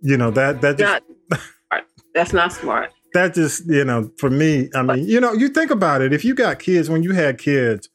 [0.00, 2.92] you know that that just not, that's not smart.
[3.14, 6.12] That just you know for me i mean you know you think about it.
[6.12, 7.88] If you got kids when you had kids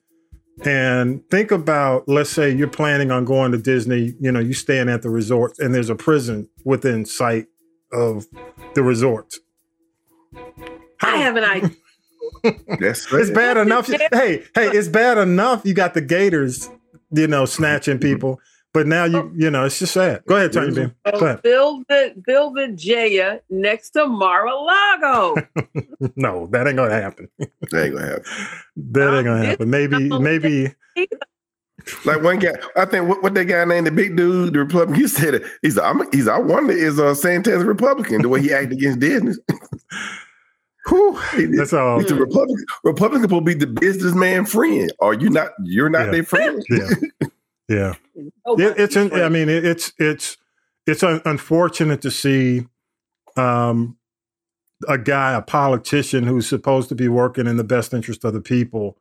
[0.64, 4.90] and think about let's say you're planning on going to disney you know you staying
[4.90, 7.48] at the resort and there's a prison within sight
[7.92, 8.26] of
[8.74, 9.36] the resort
[11.02, 11.72] I have an idea.
[12.80, 13.88] That's it's bad enough.
[13.88, 16.70] hey hey it's bad enough you got the gators
[17.12, 18.40] you know snatching people
[18.76, 21.84] but now you you know it's just sad go ahead tony beam go ahead build
[21.90, 25.36] the build the Jaya next to Mar-a-Lago.
[26.16, 28.24] no that ain't gonna happen That ain't gonna happen.
[28.76, 30.76] that ain't gonna happen maybe maybe
[32.04, 34.96] Like one guy, I think what, what that guy named the big dude, the Republican,
[34.96, 35.44] he said it.
[35.62, 39.34] He's I'm, he's I wonder is uh Santa's Republican the way he acted against Disney.
[40.90, 41.20] Whew,
[41.58, 42.66] that's all He's a Republican.
[42.84, 44.92] Republican supposed to be the businessman friend.
[45.00, 45.52] Are you not?
[45.64, 46.12] You're not Yeah.
[46.12, 46.64] their friend.
[46.70, 47.28] yeah
[47.70, 47.96] yeah
[48.46, 50.38] Oh, It, it's that's in, I mean it, it's it's
[50.88, 52.68] it's un- unfortunate to see
[53.38, 53.98] um,
[54.88, 58.42] a guy, a politician who's supposed to be working in the best interest of the
[58.42, 58.98] people,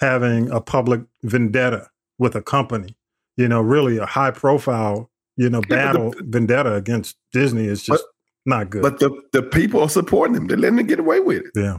[0.00, 2.96] having a public vendetta with a company.
[3.36, 7.82] You know, really a high profile, you know, Yeah, but battle vendetta against Disney is
[7.82, 8.04] just
[8.44, 8.82] not good.
[8.82, 10.46] But the, the people are supporting him.
[10.48, 11.52] They're letting him get away with it.
[11.56, 11.78] yeah.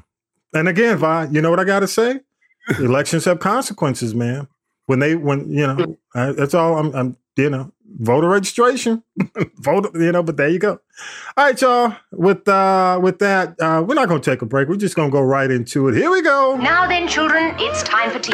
[0.56, 2.22] And again, Vi, you know what I got to say?
[2.80, 4.48] Elections have consequences, man.
[4.86, 6.78] When they, when you know, I, that's all.
[6.78, 9.04] I'm, I'm, you know, voter registration,
[9.56, 9.92] vote.
[9.96, 10.80] You know, but there you go.
[11.38, 11.96] All right, y'all.
[12.12, 14.68] With uh, with that, uh, we're not going to take a break.
[14.68, 15.96] We're just going to go right into it.
[15.96, 16.58] Here we go.
[16.58, 18.34] Now then, children, it's time for tea.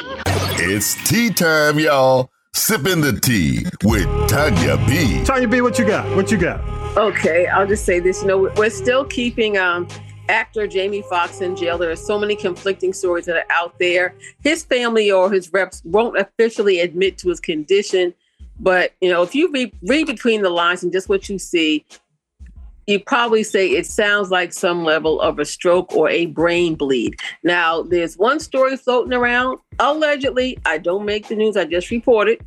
[0.62, 2.31] It's tea time, y'all.
[2.53, 5.23] Sipping the tea with Tonya B.
[5.23, 6.13] Tonya B, what you got?
[6.15, 6.59] What you got?
[6.97, 8.21] Okay, I'll just say this.
[8.21, 9.88] You know, we're still keeping um,
[10.30, 11.78] actor Jamie Foxx in jail.
[11.78, 14.15] There are so many conflicting stories that are out there.
[14.44, 18.13] His family or his reps won't officially admit to his condition,
[18.60, 21.86] but you know, if you read, between the lines and just what you see,
[22.88, 27.20] you probably say it sounds like some level of a stroke or a brain bleed.
[27.44, 29.60] Now, there's one story floating around.
[29.78, 31.56] Allegedly, I don't make the news.
[31.56, 32.42] I just report it.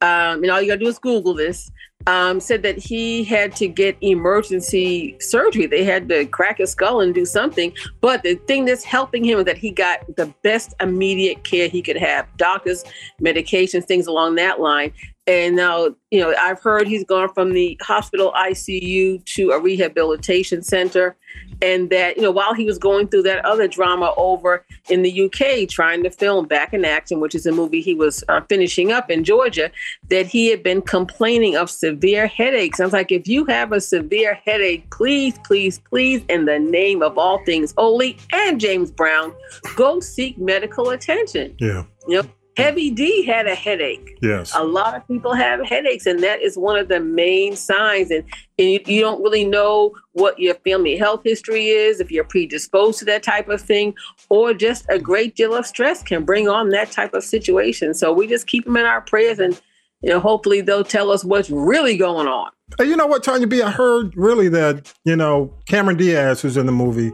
[0.00, 1.70] Um, and all you gotta do is Google this.
[2.06, 5.66] Um, said that he had to get emergency surgery.
[5.66, 7.72] They had to crack his skull and do something.
[8.02, 11.80] But the thing that's helping him is that he got the best immediate care he
[11.80, 12.84] could have doctors,
[13.22, 14.92] medications, things along that line.
[15.26, 20.62] And now, you know, I've heard he's gone from the hospital ICU to a rehabilitation
[20.62, 21.16] center.
[21.62, 25.24] And that, you know, while he was going through that other drama over in the
[25.24, 28.92] UK, trying to film Back in Action, which is a movie he was uh, finishing
[28.92, 29.70] up in Georgia,
[30.10, 32.78] that he had been complaining of severe headaches.
[32.78, 37.02] I was like, if you have a severe headache, please, please, please, in the name
[37.02, 39.34] of all things holy and James Brown,
[39.74, 41.56] go seek medical attention.
[41.58, 41.84] Yeah.
[42.06, 44.18] You know, Heavy D had a headache.
[44.22, 44.52] Yes.
[44.54, 48.10] A lot of people have headaches, and that is one of the main signs.
[48.10, 48.24] And,
[48.58, 53.00] and you, you don't really know what your family health history is, if you're predisposed
[53.00, 53.94] to that type of thing,
[54.28, 57.92] or just a great deal of stress can bring on that type of situation.
[57.92, 59.60] So we just keep them in our prayers, and
[60.02, 62.50] you know, hopefully they'll tell us what's really going on.
[62.78, 63.62] Hey, you know what, Tonya B?
[63.62, 67.10] I heard really that you know Cameron Diaz, who's in the movie,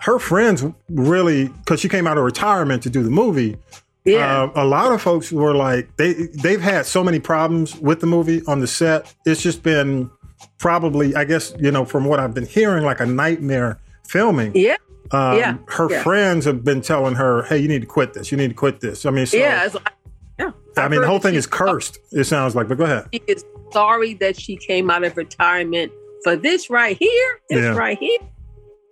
[0.00, 3.56] her friends really because she came out of retirement to do the movie.
[4.04, 4.42] Yeah.
[4.44, 6.12] Uh, a lot of folks were like they
[6.42, 9.14] they've had so many problems with the movie on the set.
[9.24, 10.10] It's just been
[10.58, 14.52] probably, I guess, you know, from what I've been hearing, like a nightmare filming.
[14.54, 14.76] Yeah.
[15.10, 15.56] Um, Yeah.
[15.68, 16.02] Her Yeah.
[16.02, 18.30] friends have been telling her, "Hey, you need to quit this.
[18.30, 19.92] You need to quit this." I mean, so, yeah, like,
[20.38, 20.50] yeah.
[20.76, 21.98] I mean, the whole thing is cursed.
[22.12, 23.06] It sounds like, but go ahead.
[23.12, 27.40] She is sorry that she came out of retirement for this right here.
[27.48, 27.76] This Yeah.
[27.76, 28.18] right here.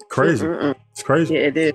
[0.09, 0.47] Crazy.
[0.47, 0.75] Mm-mm-mm.
[0.93, 1.35] It's crazy.
[1.35, 1.73] Yeah, it is.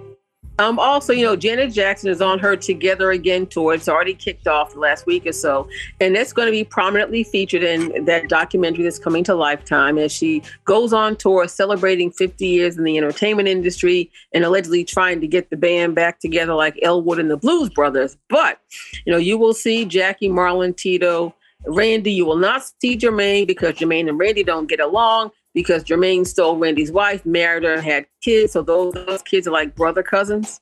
[0.59, 3.75] Um, also, you know, Janet Jackson is on her Together Again tour.
[3.75, 5.69] It's already kicked off the last week or so,
[6.01, 10.11] and that's going to be prominently featured in that documentary that's coming to Lifetime as
[10.11, 15.27] she goes on tour celebrating 50 years in the entertainment industry and allegedly trying to
[15.27, 18.17] get the band back together like Elwood and the Blues Brothers.
[18.27, 18.59] But,
[19.05, 21.35] you know, you will see Jackie, Marlon, Tito,
[21.67, 22.11] Randy.
[22.11, 26.55] You will not see Jermaine because Jermaine and Randy don't get along because Jermaine stole
[26.55, 28.53] Randy's wife, married her, had kids.
[28.53, 30.61] So those, those kids are like brother cousins,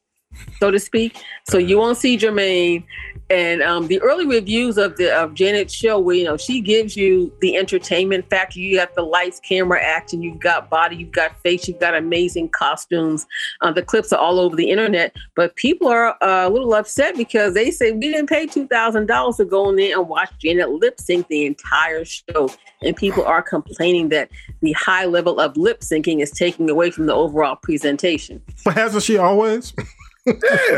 [0.59, 1.21] so to speak.
[1.49, 2.83] So you won't see Jermaine.
[3.29, 6.95] And um, the early reviews of the of Janet's show, where you know she gives
[6.95, 8.59] you the entertainment factor.
[8.59, 10.21] You got the lights, camera, action.
[10.21, 10.97] You've got body.
[10.97, 11.67] You've got face.
[11.67, 13.25] You've got amazing costumes.
[13.61, 15.15] Uh, the clips are all over the internet.
[15.35, 19.07] But people are uh, a little upset because they say we didn't pay two thousand
[19.07, 22.49] dollars to go in there and watch Janet lip sync the entire show.
[22.83, 24.29] And people are complaining that
[24.61, 28.41] the high level of lip syncing is taking away from the overall presentation.
[28.63, 29.73] But hasn't she always?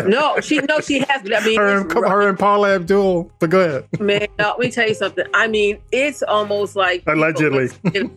[0.05, 1.21] no, she no, she has.
[1.23, 3.31] I mean, her, and, her and Paula Abdul.
[3.39, 3.99] But go ahead.
[3.99, 5.25] Man, no, let me tell you something.
[5.33, 7.69] I mean, it's almost like allegedly.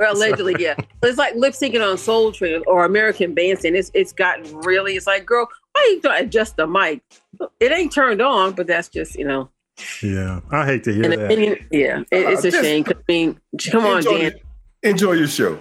[0.00, 0.76] allegedly, yeah.
[1.02, 3.76] It's like lip syncing on Soul Train or American Bandstand.
[3.76, 4.96] It's it's gotten really.
[4.96, 7.02] It's like, girl, why are you trying to adjust the mic?
[7.60, 9.50] It ain't turned on, but that's just you know.
[10.02, 11.24] Yeah, I hate to hear that.
[11.26, 12.84] Opinion, yeah, it, it's a uh, shame.
[12.88, 14.32] I mean, come on, Dan.
[14.82, 15.58] enjoy your show.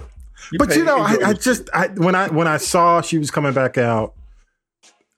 [0.51, 3.29] You but you know, I, I, just I, when I when I saw she was
[3.29, 4.13] coming back out,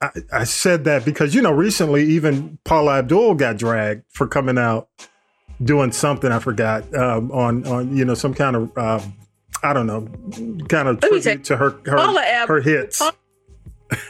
[0.01, 4.57] I, I, said that because you know recently even Paula Abdul got dragged for coming
[4.57, 4.87] out
[5.61, 9.01] doing something I forgot um, on on you know some kind of uh,
[9.61, 10.07] I don't know
[10.67, 12.99] kind of tribute to her her, Ab- her hits.
[12.99, 13.13] Paula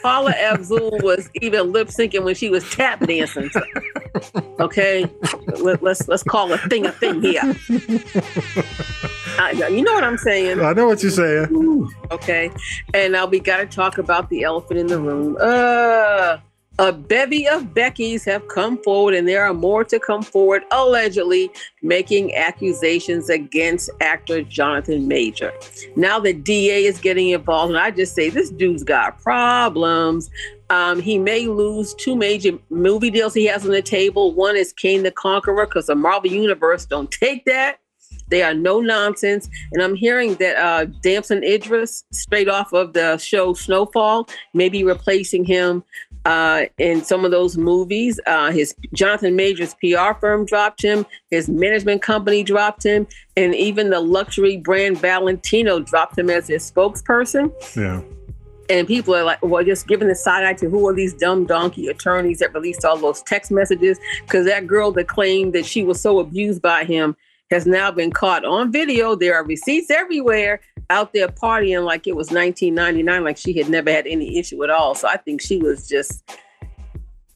[0.03, 3.49] Abdul was even lip syncing when she was tap dancing.
[4.59, 5.05] okay,
[5.59, 7.41] Let, us let's, let's call a thing a thing here.
[9.39, 10.59] I, you know what I'm saying?
[10.59, 11.89] I know what you're saying.
[12.11, 12.51] Okay,
[12.93, 15.37] and now we got to talk about the elephant in the room.
[15.39, 16.37] Uh,
[16.79, 21.51] a bevy of Beckys have come forward, and there are more to come forward, allegedly
[21.83, 25.51] making accusations against actor Jonathan Major.
[25.97, 30.31] Now the DA is getting involved, and I just say this dude's got problems.
[30.69, 34.33] Um, he may lose two major movie deals he has on the table.
[34.33, 37.79] One is Kang the Conqueror, because the Marvel Universe don't take that.
[38.29, 39.49] They are no nonsense.
[39.73, 44.83] And I'm hearing that uh, Damson Idris, straight off of the show Snowfall, may be
[44.83, 45.83] replacing him
[46.25, 48.19] uh, in some of those movies.
[48.25, 51.05] Uh, his Jonathan Major's PR firm dropped him.
[51.31, 56.69] His management company dropped him, and even the luxury brand Valentino dropped him as his
[56.69, 57.51] spokesperson.
[57.75, 58.01] Yeah.
[58.69, 61.47] And people are like, well, just giving the side eye to who are these dumb
[61.47, 63.97] donkey attorneys that released all those text messages?
[64.21, 67.15] Because that girl that claimed that she was so abused by him
[67.49, 69.15] has now been caught on video.
[69.15, 73.91] There are receipts everywhere out there partying like it was 1999, like she had never
[73.91, 74.95] had any issue at all.
[74.95, 76.23] So I think she was just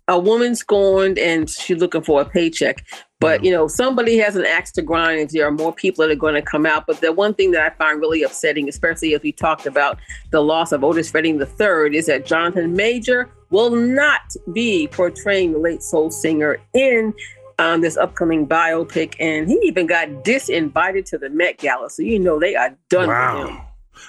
[0.07, 2.85] a woman scorned and she's looking for a paycheck.
[3.19, 6.11] But you know, somebody has an axe to grind if there are more people that
[6.11, 6.85] are going to come out.
[6.85, 9.97] But the one thing that I find really upsetting, especially as we talked about
[10.31, 15.59] the loss of Otis Redding III, is that Jonathan Major will not be portraying the
[15.59, 17.13] late soul singer in
[17.59, 21.89] on this upcoming biopic, and he even got disinvited to the Met Gala.
[21.89, 23.39] So you know they are done wow.
[23.39, 23.61] with him.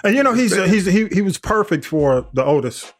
[0.02, 2.92] And you know he's he's he he was perfect for the Otis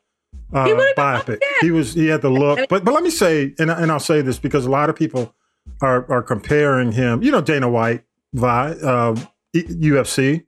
[0.53, 1.39] uh, biopic.
[1.61, 4.21] He was he had the look, but but let me say, and and I'll say
[4.21, 5.35] this because a lot of people
[5.81, 7.23] are are comparing him.
[7.23, 9.17] You know Dana White, Vi, uh,
[9.55, 10.45] UFC.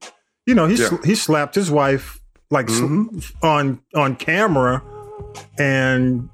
[0.47, 0.97] You know he yeah.
[1.05, 3.19] he slapped his wife like mm-hmm.
[3.45, 4.83] on on camera,
[5.59, 6.29] and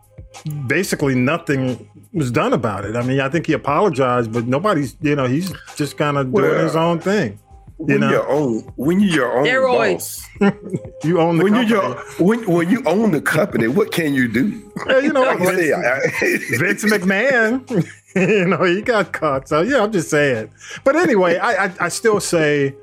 [0.66, 2.96] basically nothing was done about it.
[2.96, 6.60] I mean, I think he apologized, but nobody's, you know, he's just kind of doing
[6.60, 7.38] his own thing.
[7.78, 8.10] You when know?
[8.10, 10.40] you own when you're your own Steroids.
[10.40, 10.54] boss,
[11.04, 11.74] you own the when company.
[11.74, 14.72] you your, when when you own the company, what can you do?
[14.86, 19.48] Yeah, you know, Vince, Vince McMahon, you know, he got caught.
[19.48, 20.50] So yeah, I'm just saying.
[20.84, 22.76] But anyway, I I, I still say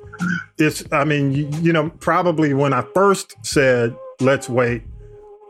[0.58, 0.84] it's.
[0.92, 4.82] I mean, you, you know, probably when I first said let's wait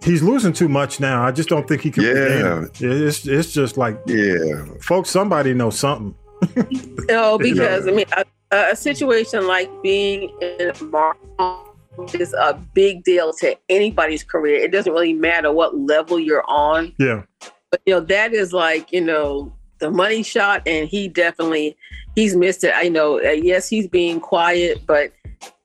[0.02, 1.24] he's losing too much now.
[1.24, 2.04] I just don't think he can.
[2.04, 5.10] Yeah, it's it's just like yeah, folks.
[5.10, 6.14] Somebody knows something.
[7.08, 13.04] no, because I mean, a, a, situation like being in a market is a big
[13.04, 14.56] deal to anybody's career.
[14.56, 16.94] It doesn't really matter what level you're on.
[16.98, 17.22] Yeah,
[17.70, 21.76] but you know that is like you know the money shot, and he definitely
[22.14, 22.72] he's missed it.
[22.74, 23.18] I know.
[23.18, 25.12] Uh, yes, he's being quiet, but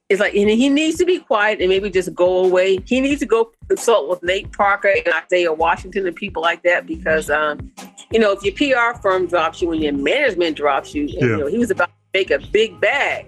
[0.08, 2.78] it's like and he needs to be quiet and maybe just go away.
[2.84, 6.86] He needs to go consult with Nate Parker and Isaiah Washington and people like that
[6.86, 7.72] because um,
[8.12, 11.20] you know, if your PR firm drops you and your management drops you, and, yeah.
[11.20, 13.26] you know, he was about to make a big bag,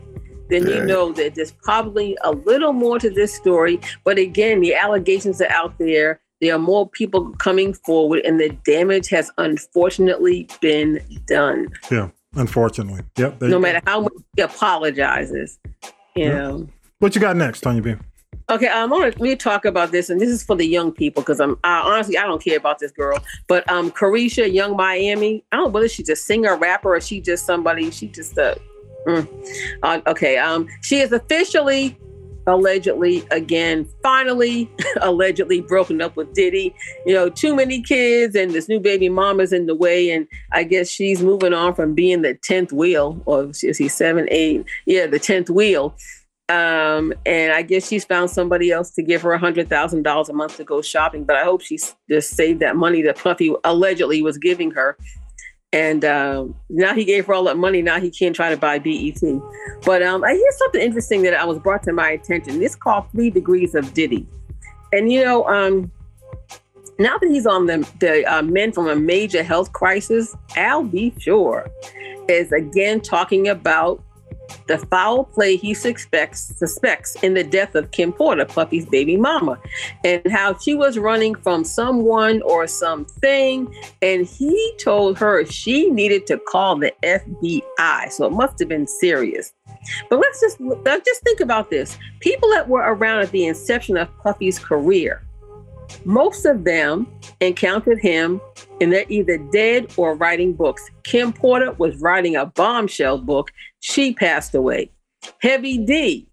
[0.50, 3.80] then you know that there's probably a little more to this story.
[4.04, 6.20] But again, the allegations are out there.
[6.40, 11.68] there are more people coming forward, and the damage has unfortunately been done.
[11.90, 13.02] Yeah, unfortunately.
[13.16, 13.42] Yep.
[13.42, 15.58] No matter how much he apologizes,
[16.18, 16.68] you know.
[16.98, 17.94] What you got next, Tonya B?
[18.50, 21.22] Okay, um, I want to talk about this, and this is for the young people
[21.22, 25.44] because I'm uh, honestly I don't care about this girl, but um, Caresha Yung Miami.
[25.52, 27.90] I don't know whether she's a singer, rapper, or she just somebody.
[27.90, 28.54] She just uh,
[29.06, 29.28] mm.
[29.82, 30.38] uh okay.
[30.38, 31.98] Um, she is officially,
[32.48, 34.70] allegedly, again, finally,
[35.00, 36.74] allegedly broken up with Diddy.
[37.06, 40.64] You know, too many kids, and this new baby mama's in the way, and I
[40.64, 44.64] guess she's moving on from being the tenth wheel, or is he seven, eight?
[44.86, 45.94] Yeah, the tenth wheel
[46.48, 50.30] um, and I guess she's found somebody else to give her a hundred thousand dollars
[50.30, 51.24] a month to go shopping.
[51.24, 54.96] But I hope she's just saved that money that Puffy allegedly was giving her.
[55.72, 57.82] And um, now he gave her all that money.
[57.82, 59.20] Now he can't try to buy BET.
[59.84, 62.58] But um, I hear something interesting that I was brought to my attention.
[62.58, 64.26] This called Three Degrees of Diddy.
[64.92, 65.92] And you know, um,
[66.98, 71.14] now that he's on the the uh, men from a major health crisis, Al B.
[71.18, 71.70] Sure
[72.28, 74.02] is again talking about
[74.66, 79.58] the foul play he suspects suspects in the death of Kim Porter, Puffy's baby mama,
[80.04, 83.72] and how she was running from someone or something,
[84.02, 88.10] and he told her she needed to call the FBI.
[88.10, 89.52] So it must have been serious.
[90.10, 91.96] But let's just just think about this.
[92.20, 95.22] People that were around at the inception of Puffy's career,
[96.04, 97.06] most of them
[97.40, 98.40] encountered him
[98.80, 100.88] and they're either dead or writing books.
[101.04, 103.50] Kim Porter was writing a bombshell book.
[103.80, 104.90] She passed away.
[105.40, 106.28] Heavy D,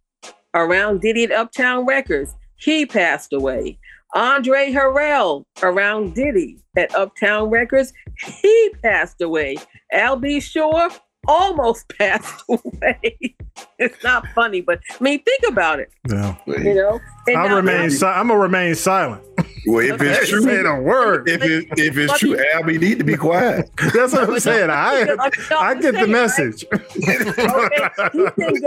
[0.54, 3.78] around Diddy at Uptown Records, he passed away.
[4.14, 9.58] Andre Harrell, around Diddy at Uptown Records, he passed away.
[9.92, 10.40] Al B.
[10.40, 10.90] Sure,
[11.28, 13.36] almost passed away.
[13.80, 15.92] it's not funny, but I mean, think about it.
[16.10, 16.36] Yeah.
[16.46, 17.90] You know, and I remain.
[17.90, 19.24] Si- I'm gonna remain silent.
[19.68, 21.28] Well, if it's true, say a word.
[21.28, 22.78] If it, if it's true, Al B.
[22.78, 23.70] need to be quiet.
[23.94, 24.70] That's what I'm saying.
[24.70, 25.16] I
[25.58, 26.66] I get the message.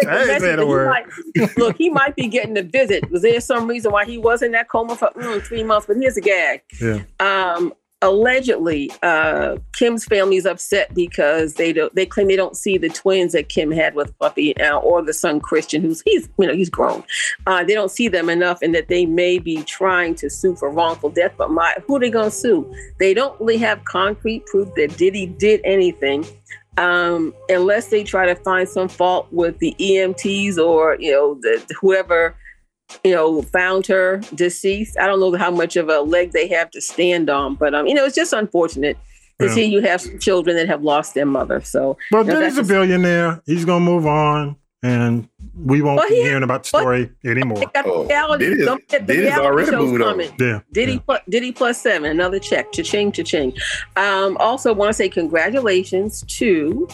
[0.06, 0.88] I say a word.
[0.88, 3.10] Might, look, he might be getting a visit.
[3.10, 5.86] Was there some reason why he was in that coma for mm, three months?
[5.86, 6.62] But here's a gag.
[6.80, 7.02] Yeah.
[7.20, 12.78] Um, allegedly uh, kim's family is upset because they don't they claim they don't see
[12.78, 16.54] the twins that kim had with Puffy, or the son christian who's he's you know
[16.54, 17.02] he's grown.
[17.46, 20.70] Uh, they don't see them enough and that they may be trying to sue for
[20.70, 22.72] wrongful death but my who are they to sue?
[22.98, 26.24] They don't really have concrete proof that diddy did anything
[26.76, 31.64] um, unless they try to find some fault with the emts or you know the
[31.80, 32.36] whoever
[33.04, 34.98] you know, found her deceased.
[34.98, 37.86] I don't know how much of a leg they have to stand on, but um,
[37.86, 38.96] you know, it's just unfortunate
[39.40, 39.54] to yeah.
[39.54, 41.60] see you have children that have lost their mother.
[41.60, 43.42] So, well, you know, he's a billionaire.
[43.46, 45.28] He's gonna move on, and
[45.64, 47.62] we won't well, be hearing about the story anymore.
[47.74, 50.30] Oh, reality, Diddy is, Diddy's already moved coming.
[50.30, 50.36] on.
[50.38, 50.98] Yeah, Diddy, yeah.
[51.00, 53.56] Plus, Diddy plus seven, another check, cha-ching, cha-ching.
[53.96, 56.88] Um, also, want to say congratulations to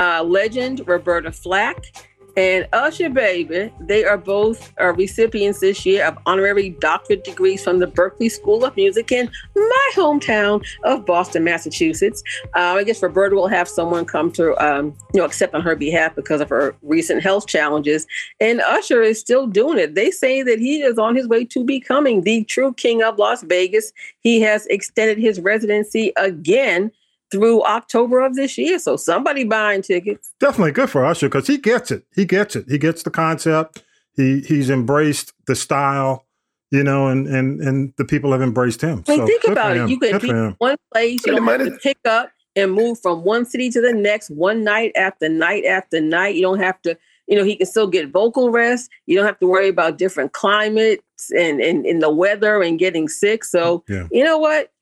[0.00, 1.92] uh, legend Roberta Flack
[2.36, 7.78] and Usher Baby, they are both uh, recipients this year of honorary doctorate degrees from
[7.78, 12.22] the Berklee School of Music in my hometown of Boston, Massachusetts.
[12.54, 15.74] Uh, I guess Roberta will have someone come to, um, you know, accept on her
[15.74, 18.06] behalf because of her recent health challenges.
[18.38, 19.94] And Usher is still doing it.
[19.94, 23.42] They say that he is on his way to becoming the true king of Las
[23.44, 23.92] Vegas.
[24.20, 26.90] He has extended his residency again
[27.30, 28.78] through October of this year.
[28.78, 30.32] So somebody buying tickets.
[30.40, 32.04] Definitely good for Usher because he gets it.
[32.14, 32.66] He gets it.
[32.68, 33.82] He gets the concept.
[34.14, 36.26] He he's embraced the style,
[36.70, 39.04] you know, and and and the people have embraced him.
[39.06, 39.88] I mean, so think about it.
[39.88, 43.22] You can be in one place, you don't have to pick up and move from
[43.22, 46.34] one city to the next, one night after night after night.
[46.34, 46.96] You don't have to,
[47.26, 48.90] you know, he can still get vocal rest.
[49.04, 51.02] You don't have to worry about different climates
[51.36, 53.44] and and, and the weather and getting sick.
[53.44, 54.08] So yeah.
[54.10, 54.72] you know what?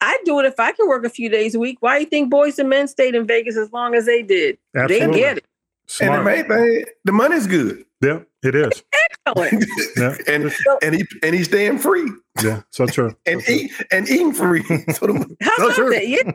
[0.00, 1.78] I'd do it if I could work a few days a week.
[1.80, 4.58] Why do you think boys and Men stayed in Vegas as long as they did?
[4.76, 5.06] Absolutely.
[5.06, 5.44] They get it.
[5.86, 6.18] Smart.
[6.18, 7.84] And the main thing, the money's good.
[8.00, 8.84] Yeah, it is.
[9.26, 9.64] Excellent.
[9.96, 10.14] yeah.
[10.28, 12.08] and and he and he's staying free.
[12.44, 13.16] Yeah, so true.
[13.26, 14.62] and so eat and eating free.
[14.62, 15.90] So, the, How so about true.
[15.90, 16.06] that?
[16.06, 16.32] Yeah.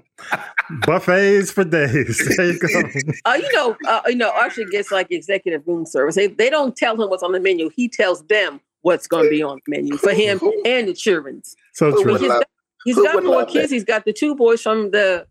[0.86, 2.18] Buffets for days.
[2.36, 3.12] There you go.
[3.26, 6.16] Uh, you know, uh, you know, Usher gets like executive room service.
[6.16, 7.70] They, they don't tell him what's on the menu.
[7.70, 11.56] He tells them what's going to be on the menu for him and the children's.
[11.74, 12.42] So true.
[12.86, 13.70] He's got, he's Who got four kids.
[13.70, 13.76] that?
[13.76, 15.26] He's got the two boys from the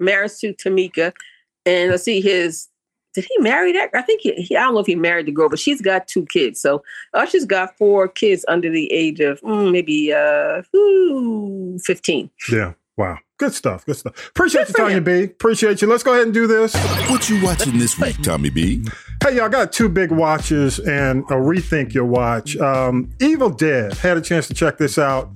[0.00, 1.12] marriage to Tamika,
[1.66, 2.68] and let's see his.
[3.14, 3.90] Did he marry that?
[3.94, 4.56] I think he, he.
[4.56, 6.60] I don't know if he married the girl, but she's got two kids.
[6.60, 6.82] So
[7.12, 12.30] Usher's got four kids under the age of mm, maybe uh, ooh, fifteen.
[12.50, 12.72] Yeah.
[12.96, 13.18] Wow.
[13.38, 13.84] Good stuff.
[13.86, 14.28] Good stuff.
[14.28, 15.04] Appreciate Good you, Tommy Tonya him.
[15.04, 15.24] B.
[15.24, 15.88] Appreciate you.
[15.88, 16.74] Let's go ahead and do this.
[17.10, 18.84] What you watching this week, Tommy B?
[19.22, 22.56] Hey, y'all got two big watches and a rethink your watch.
[22.58, 23.94] Um, Evil Dead.
[23.94, 25.30] Had a chance to check this out.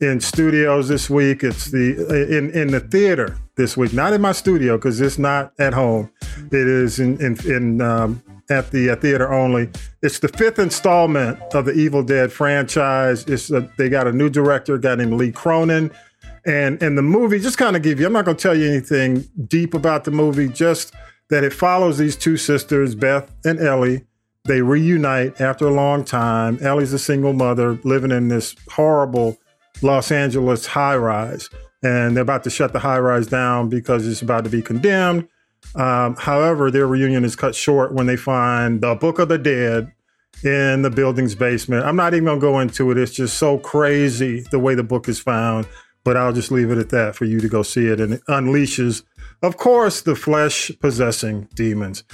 [0.00, 1.42] In studios this week.
[1.42, 5.52] It's the in in the theater this week, not in my studio because it's not
[5.58, 6.10] at home.
[6.50, 9.70] It is in in, in um, at the uh, theater only.
[10.02, 13.24] It's the fifth installment of the Evil Dead franchise.
[13.24, 15.90] It's a, they got a new director, a guy named Lee Cronin.
[16.46, 18.68] And and the movie, just kind of give you, I'm not going to tell you
[18.68, 20.94] anything deep about the movie, just
[21.30, 24.06] that it follows these two sisters, Beth and Ellie.
[24.44, 26.58] They reunite after a long time.
[26.62, 29.36] Ellie's a single mother living in this horrible
[29.82, 31.48] Los Angeles high rise,
[31.82, 35.28] and they're about to shut the high rise down because it's about to be condemned.
[35.74, 39.92] Um, however, their reunion is cut short when they find the Book of the Dead
[40.44, 41.84] in the building's basement.
[41.84, 42.98] I'm not even to go into it.
[42.98, 45.66] It's just so crazy the way the book is found,
[46.04, 48.00] but I'll just leave it at that for you to go see it.
[48.00, 49.02] And it unleashes,
[49.42, 52.04] of course, the flesh possessing demons.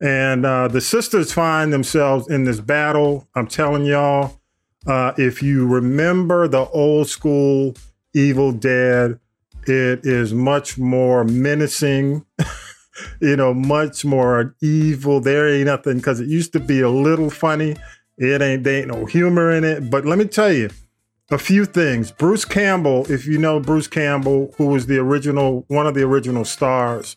[0.00, 3.28] And uh, the sisters find themselves in this battle.
[3.34, 4.39] I'm telling y'all,
[4.86, 7.74] uh, if you remember the old school
[8.14, 9.18] Evil Dead,
[9.66, 12.24] it is much more menacing.
[13.20, 15.20] you know, much more evil.
[15.20, 17.76] There ain't nothing because it used to be a little funny.
[18.18, 19.90] It ain't there ain't no humor in it.
[19.90, 20.70] But let me tell you
[21.30, 22.12] a few things.
[22.12, 26.44] Bruce Campbell, if you know Bruce Campbell, who was the original one of the original
[26.44, 27.16] stars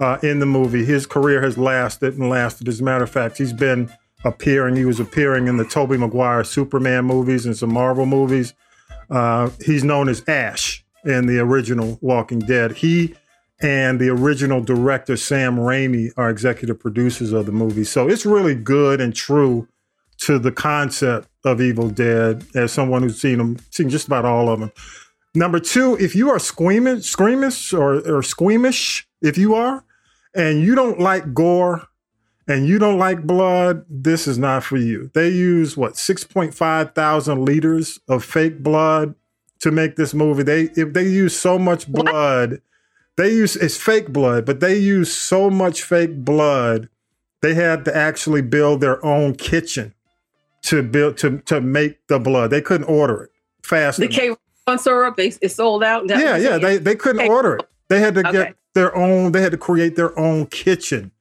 [0.00, 2.68] uh, in the movie, his career has lasted and lasted.
[2.68, 3.92] As a matter of fact, he's been
[4.24, 4.76] appearing.
[4.76, 8.54] He was appearing in the Tobey Maguire Superman movies and some Marvel movies.
[9.10, 12.72] Uh, he's known as Ash in the original Walking Dead.
[12.72, 13.14] He
[13.62, 17.84] and the original director Sam Raimi are executive producers of the movie.
[17.84, 19.68] So it's really good and true
[20.18, 24.48] to the concept of Evil Dead as someone who's seen them, seen just about all
[24.48, 24.72] of them.
[25.34, 29.84] Number two, if you are squeamish, squeamish or, or squeamish, if you are,
[30.34, 31.86] and you don't like gore
[32.50, 35.10] and you don't like blood, this is not for you.
[35.14, 39.14] They use what 6.5 thousand liters of fake blood
[39.60, 40.42] to make this movie.
[40.42, 42.60] They if they use so much blood
[43.20, 46.88] they use it's fake blood, but they use so much fake blood,
[47.42, 49.92] they had to actually build their own kitchen
[50.62, 52.50] to build to to make the blood.
[52.50, 53.30] They couldn't order it
[53.62, 53.98] fast.
[53.98, 54.10] Enough.
[54.10, 56.08] The K one syrup is sold out.
[56.08, 56.56] yeah, yeah.
[56.56, 57.28] They they couldn't okay.
[57.28, 57.68] order it.
[57.88, 58.32] They had to okay.
[58.32, 59.32] get their own.
[59.32, 61.12] They had to create their own kitchen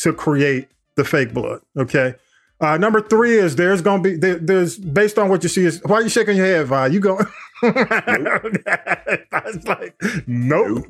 [0.00, 1.62] to create the fake blood.
[1.76, 2.14] Okay.
[2.60, 5.64] Uh, number three is there's going to be there, there's based on what you see
[5.64, 6.86] is why are you shaking your head, Vi?
[6.88, 7.26] You going?
[7.62, 9.94] I was like,
[10.26, 10.84] nope.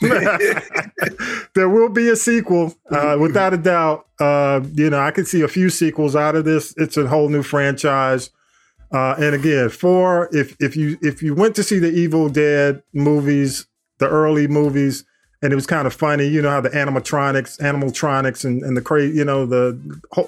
[1.54, 4.06] there will be a sequel, uh, without a doubt.
[4.18, 6.74] Uh, you know, I could see a few sequels out of this.
[6.76, 8.30] It's a whole new franchise.
[8.92, 10.28] Uh, and again, four.
[10.32, 13.66] If if you if you went to see the Evil Dead movies,
[13.98, 15.04] the early movies,
[15.44, 16.26] and it was kind of funny.
[16.26, 19.78] You know how the animatronics, animatronics, and, and the crazy, you know, the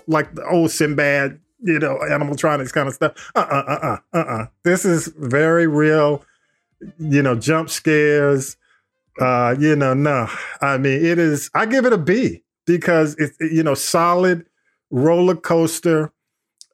[0.07, 3.33] like the old Sinbad, you know, animatronics kind of stuff.
[3.35, 4.47] Uh uh uh uh uh uh.
[4.63, 6.23] This is very real.
[6.99, 8.59] You know, jump scares.
[9.19, 10.29] Uh, you know, no.
[10.61, 11.51] I mean, it is.
[11.55, 14.45] I give it a B because it's you know solid
[14.91, 16.13] roller coaster,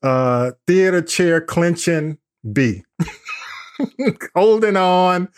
[0.02, 2.18] uh, theater chair clinching
[2.52, 2.82] B.
[4.34, 5.28] Holding on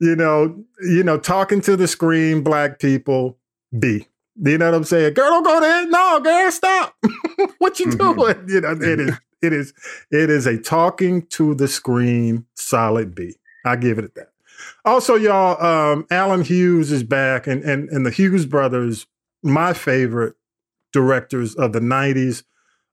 [0.00, 3.38] you know, you know, talking to the screen, black people,
[3.78, 4.06] B.
[4.42, 5.14] You know what I'm saying?
[5.14, 5.86] Girl, don't go there.
[5.86, 6.96] No, girl, stop.
[7.58, 8.20] what you mm-hmm.
[8.20, 8.48] doing?
[8.48, 9.72] You know, it is, it is,
[10.10, 13.36] it is a talking to the screen solid B.
[13.64, 14.30] I give it that.
[14.84, 19.06] Also, y'all, um, Allen Hughes is back, and and and the Hughes brothers,
[19.42, 20.34] my favorite
[20.92, 22.42] directors of the '90s.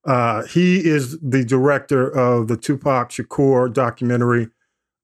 [0.06, 4.50] Uh, he is the director of the Tupac Shakur documentary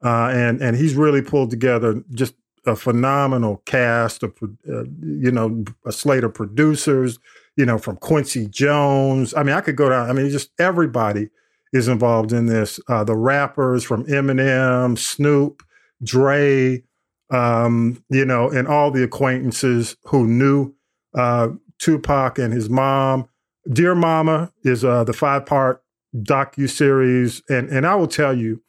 [0.03, 2.35] uh, and and he's really pulled together just
[2.65, 7.17] a phenomenal cast of uh, you know a slate of producers
[7.55, 9.33] you know from Quincy Jones.
[9.33, 11.29] I mean I could go down I mean just everybody
[11.73, 12.79] is involved in this.
[12.87, 15.63] Uh, the rappers from Eminem Snoop
[16.03, 16.83] Dre
[17.29, 20.73] um, you know and all the acquaintances who knew
[21.15, 23.27] uh, Tupac and his mom.
[23.71, 25.83] Dear Mama is uh, the five part
[26.15, 28.61] docu series and and I will tell you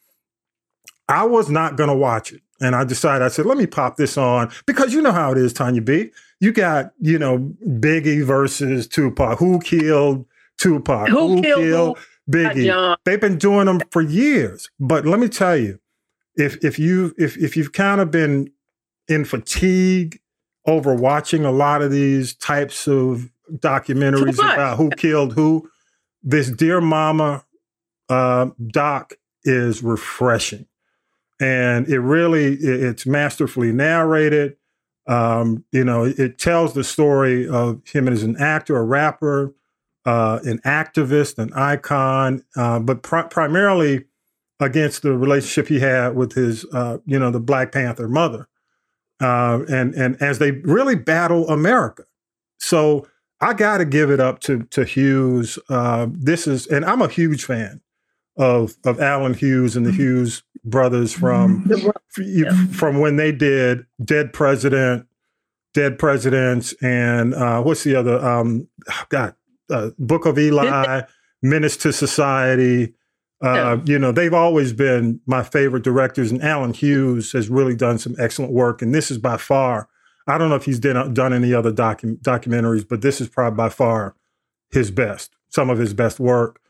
[1.08, 2.42] I was not going to watch it.
[2.60, 5.38] And I decided, I said, let me pop this on because you know how it
[5.38, 6.10] is, Tonya B.
[6.40, 9.38] You got, you know, Biggie versus Tupac.
[9.38, 10.26] Who killed
[10.58, 11.08] Tupac?
[11.08, 11.98] Who, who killed, killed
[12.30, 12.64] Biggie?
[13.04, 14.70] They've been doing them for years.
[14.80, 15.78] But let me tell you,
[16.36, 18.50] if if you if if you've kind of been
[19.08, 20.20] in fatigue
[20.66, 25.68] over watching a lot of these types of documentaries about who killed who,
[26.22, 27.44] this Dear Mama
[28.08, 30.66] uh, doc is refreshing
[31.40, 34.56] and it really it's masterfully narrated.
[35.06, 39.54] Um, you know, it tells the story of him as an actor, a rapper,
[40.04, 44.04] uh, an activist, an icon, uh, but pr- primarily
[44.60, 48.48] against the relationship he had with his, uh, you know, the Black Panther mother,
[49.20, 52.04] uh, and and as they really battle America.
[52.58, 53.06] So
[53.40, 55.58] I got to give it up to to Hughes.
[55.70, 57.80] Uh, this is, and I'm a huge fan
[58.38, 60.00] of of Allen Hughes and the Mm-hmm.
[60.00, 61.64] Hughes brothers from
[62.72, 65.06] from when they did Dead President,
[65.74, 68.18] Dead Presidents, and uh, what's the other?
[68.18, 68.68] Um,
[69.08, 69.34] God,
[69.70, 71.02] uh, Book of Eli,
[71.42, 72.94] Menace to Society.
[73.40, 77.98] Uh, You know, they've always been my favorite directors, and Allen Hughes has really done
[77.98, 78.82] some excellent work.
[78.82, 79.88] And this is by far,
[80.26, 83.56] I don't know if he's done, done any other docu- documentaries, but this is probably
[83.56, 84.16] by far
[84.72, 86.60] his best, some of his best work.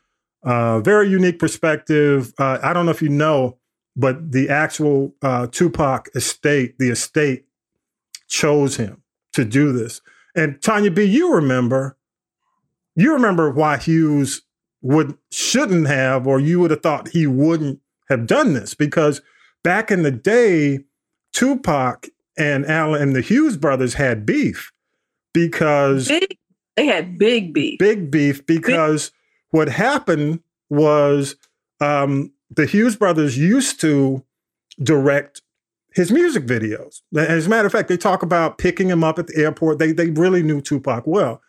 [0.43, 2.33] Uh, very unique perspective.
[2.37, 3.57] Uh, I don't know if you know,
[3.95, 7.45] but the actual uh, Tupac estate, the estate
[8.27, 10.01] chose him to do this.
[10.35, 11.97] And Tonya B, you remember,
[12.95, 14.43] you remember why Hughes
[14.81, 17.79] would shouldn't have, or you would have thought he wouldn't
[18.09, 19.21] have done this because
[19.63, 20.79] back in the day,
[21.33, 24.71] Tupac and Allen and the Hughes brothers had beef
[25.33, 26.37] because Big,
[26.77, 27.77] they had big beef.
[27.77, 29.11] big beef because
[29.51, 31.35] what happened was
[31.79, 34.23] um, the Hughes brothers used to
[34.81, 35.41] direct
[35.93, 37.01] his music videos.
[37.17, 39.79] As a matter of fact, they talk about picking him up at the airport.
[39.79, 41.41] They they really knew Tupac well,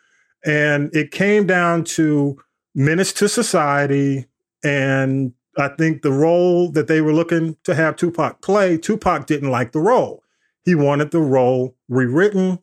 [0.45, 2.37] and it came down to
[2.73, 4.25] Menace to Society,
[4.63, 9.51] and I think the role that they were looking to have Tupac play, Tupac didn't
[9.51, 10.23] like the role.
[10.63, 12.59] He wanted the role rewritten.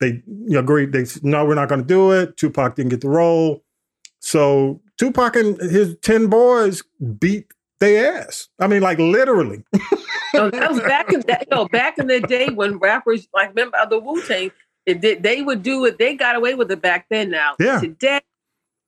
[0.00, 0.22] They
[0.54, 0.92] agreed.
[0.92, 2.36] They said, no, we're not going to do it.
[2.36, 3.64] Tupac didn't get the role.
[4.26, 6.82] So Tupac and his 10 boys
[7.20, 7.46] beat
[7.78, 8.48] their ass.
[8.58, 9.62] I mean, like literally.
[10.34, 13.78] So that was back in that, no, back in the day when rappers like remember
[13.88, 14.50] the Wu Tang,
[14.84, 15.96] they, they would do it.
[15.98, 17.30] They got away with it back then.
[17.30, 17.80] Now Yeah.
[17.80, 18.20] today,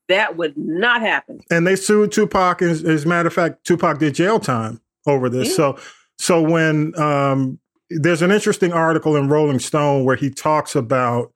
[0.08, 1.40] that would not happen.
[1.50, 2.60] and they sued Tupac.
[2.60, 5.48] As, as a matter of fact, Tupac did jail time over this.
[5.50, 5.54] Yeah.
[5.54, 5.78] So,
[6.18, 7.58] so when um,
[7.88, 11.32] there's an interesting article in Rolling Stone where he talks about,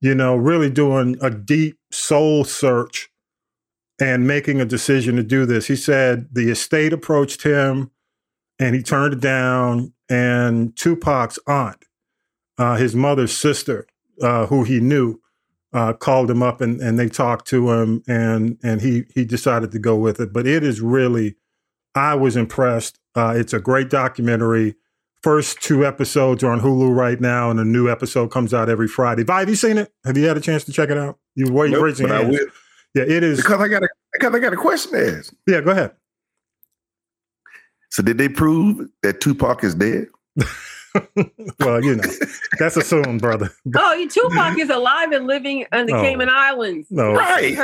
[0.00, 3.10] you know, really doing a deep soul search
[4.00, 5.66] and making a decision to do this.
[5.66, 7.90] He said the estate approached him,
[8.58, 9.92] and he turned it down.
[10.08, 11.86] And Tupac's aunt,
[12.58, 13.86] uh, his mother's sister,
[14.20, 15.20] uh, who he knew,
[15.72, 19.72] uh, called him up and, and they talked to him and and he he decided
[19.72, 20.32] to go with it.
[20.32, 21.36] But it is really,
[21.94, 22.98] I was impressed.
[23.14, 24.74] Uh, it's a great documentary.
[25.22, 28.88] First two episodes are on Hulu right now, and a new episode comes out every
[28.88, 29.22] Friday.
[29.22, 29.92] Vi, have you seen it?
[30.04, 31.18] Have you had a chance to check it out?
[31.36, 32.36] You wait, Nope, raising hands.
[32.94, 33.08] Will.
[33.08, 33.38] Yeah, it is.
[33.38, 35.32] Because I got a because I got a question to ask.
[35.46, 35.92] Yeah, go ahead.
[37.90, 40.06] So did they prove that Tupac is dead?
[41.60, 42.04] well, you know,
[42.58, 43.50] that's assumed, brother.
[43.76, 46.00] Oh, Tupac is alive and living on the No.
[46.02, 46.88] Cayman Islands.
[46.90, 47.12] No.
[47.12, 47.58] Right.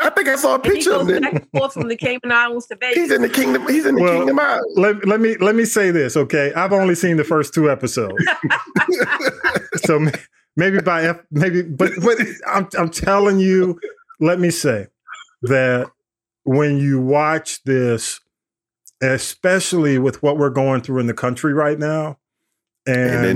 [0.00, 1.22] I think I saw a he picture goes of him.
[1.22, 2.96] back and forth from the Cayman Islands to Vegas.
[2.98, 3.66] He's in the kingdom.
[3.66, 4.64] He's in the Well, kingdom island.
[4.76, 6.52] Let, let me let me say this, okay?
[6.54, 8.14] I've only seen the first two episodes,
[9.84, 10.06] so
[10.56, 13.80] maybe by maybe, but but I'm I'm telling you,
[14.20, 14.86] let me say
[15.42, 15.90] that
[16.44, 18.20] when you watch this,
[19.00, 22.18] especially with what we're going through in the country right now,
[22.86, 23.34] didn't and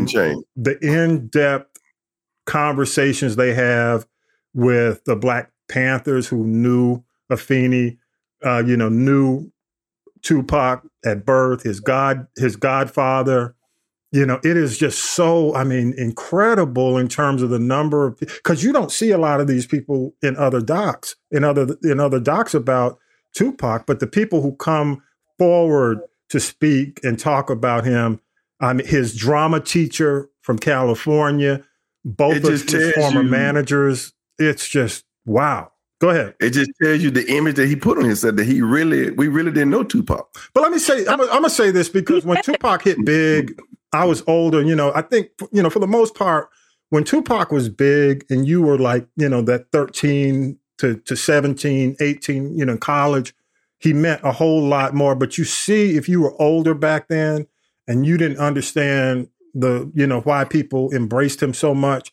[0.57, 1.79] the in-depth
[2.47, 4.07] conversations they have
[4.55, 7.99] with the Black Panthers who knew Afeni,
[8.45, 9.51] uh, you know, knew
[10.22, 13.55] Tupac at birth, his god, his godfather.
[14.12, 18.18] You know, it is just so, I mean, incredible in terms of the number of
[18.18, 21.98] because you don't see a lot of these people in other docs, in other in
[21.98, 22.98] other docs about
[23.34, 25.02] Tupac, but the people who come
[25.38, 26.00] forward
[26.30, 28.20] to speak and talk about him,
[28.61, 31.62] I mean, his drama teacher from California,
[32.04, 34.12] both of his former you- managers.
[34.38, 35.72] It's just wow.
[35.98, 36.34] Go ahead.
[36.40, 39.28] It just tells you the image that he put on himself that he really, we
[39.28, 40.28] really didn't know Tupac.
[40.52, 43.59] But let me say, I'm, I'm gonna say this because when Tupac hit big,
[43.93, 44.62] I was older.
[44.62, 46.49] You know, I think you know for the most part,
[46.91, 51.97] when Tupac was big, and you were like, you know, that 13 to to 17,
[52.01, 53.34] 18, you know, college,
[53.78, 55.14] he meant a whole lot more.
[55.14, 57.47] But you see, if you were older back then
[57.87, 62.12] and you didn't understand the, you know, why people embraced him so much,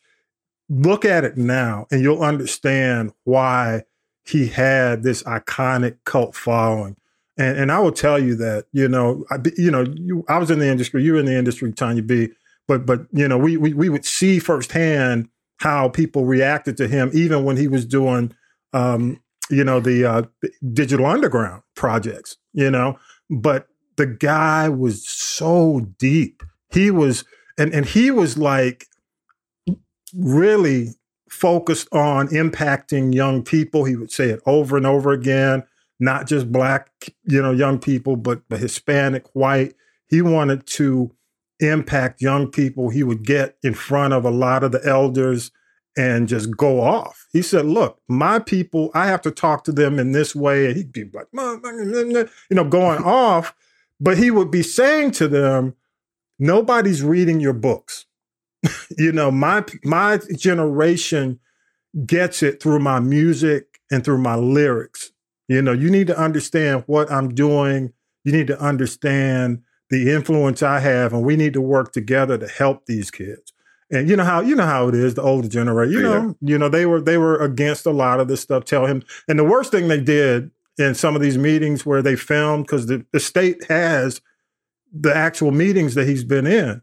[0.68, 3.82] look at it now, and you'll understand why
[4.24, 6.96] he had this iconic cult following.
[7.36, 10.50] And, and I will tell you that you know I, you know you I was
[10.50, 12.28] in the industry you were in the industry Tonya B
[12.68, 15.28] but but you know we, we we would see firsthand
[15.58, 18.34] how people reacted to him even when he was doing
[18.72, 19.20] um,
[19.50, 20.22] you know the uh,
[20.72, 22.98] digital underground projects you know?
[23.28, 23.66] But
[23.96, 26.42] the guy was so deep.
[26.70, 27.24] He was
[27.58, 28.86] and and he was like
[30.16, 30.90] really
[31.28, 33.84] focused on impacting young people.
[33.84, 35.64] He would say it over and over again
[36.00, 36.90] not just black,
[37.24, 39.74] you know, young people, but, but Hispanic, white.
[40.08, 41.14] He wanted to
[41.60, 42.90] impact young people.
[42.90, 45.50] He would get in front of a lot of the elders
[45.96, 47.26] and just go off.
[47.32, 50.66] He said, Look, my people, I have to talk to them in this way.
[50.66, 53.54] And he'd be like, you know, going off.
[54.00, 55.74] But he would be saying to them,
[56.38, 58.06] Nobody's reading your books.
[58.98, 61.38] you know, my my generation
[62.06, 65.12] gets it through my music and through my lyrics.
[65.48, 67.92] You know, you need to understand what I'm doing.
[68.24, 72.48] You need to understand the influence I have, and we need to work together to
[72.48, 73.52] help these kids.
[73.90, 75.92] And you know how you know how it is, the older generation.
[75.92, 78.64] You know, you know they were they were against a lot of this stuff.
[78.64, 82.16] Tell him, and the worst thing they did in some of these meetings where they
[82.16, 84.20] filmed because the, the state has
[84.92, 86.82] the actual meetings that he's been in.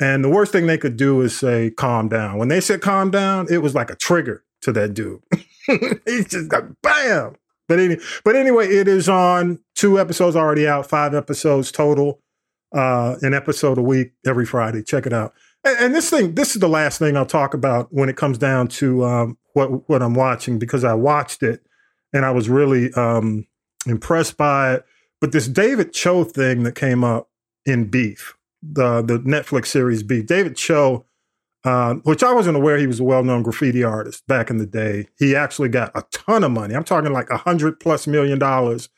[0.00, 2.38] And the worst thing they could do is say, calm down.
[2.38, 5.22] When they said calm down, it was like a trigger to that dude.
[5.66, 7.36] he just got bam.
[7.70, 12.20] But, any, but anyway, it is on two episodes already out, five episodes total,
[12.74, 14.82] uh, an episode a week every Friday.
[14.82, 15.34] Check it out.
[15.62, 18.38] And, and this thing, this is the last thing I'll talk about when it comes
[18.38, 21.64] down to um, what what I'm watching because I watched it
[22.12, 23.46] and I was really um,
[23.86, 24.84] impressed by it.
[25.20, 27.30] But this David Choe thing that came up
[27.64, 31.06] in Beef, the the Netflix series Beef, David Choe,
[31.64, 34.66] uh, which I wasn't aware he was a well known graffiti artist back in the
[34.66, 35.08] day.
[35.18, 36.74] He actually got a ton of money.
[36.74, 38.88] I'm talking like a hundred plus million dollars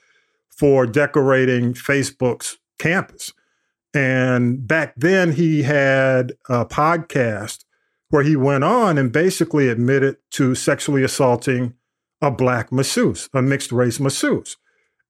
[0.48, 3.32] for decorating Facebook's campus.
[3.94, 7.64] And back then, he had a podcast
[8.08, 11.74] where he went on and basically admitted to sexually assaulting
[12.20, 14.56] a black masseuse, a mixed race masseuse.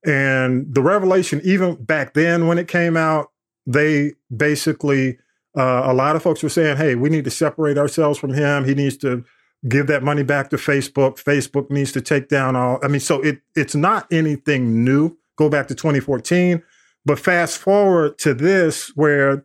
[0.05, 3.31] And the revelation, even back then when it came out,
[3.65, 5.17] they basically,
[5.57, 8.65] uh, a lot of folks were saying, hey, we need to separate ourselves from him.
[8.65, 9.23] He needs to
[9.67, 11.21] give that money back to Facebook.
[11.21, 12.79] Facebook needs to take down all.
[12.83, 15.17] I mean, so it it's not anything new.
[15.37, 16.61] Go back to 2014.
[17.05, 19.43] But fast forward to this, where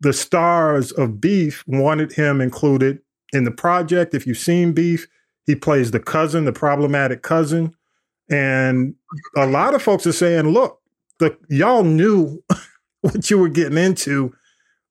[0.00, 3.00] the stars of Beef wanted him included
[3.32, 4.14] in the project.
[4.14, 5.06] If you've seen Beef,
[5.44, 7.74] he plays the cousin, the problematic cousin.
[8.30, 8.94] And
[9.36, 10.80] a lot of folks are saying, look,
[11.18, 12.42] the y'all knew
[13.00, 14.32] what you were getting into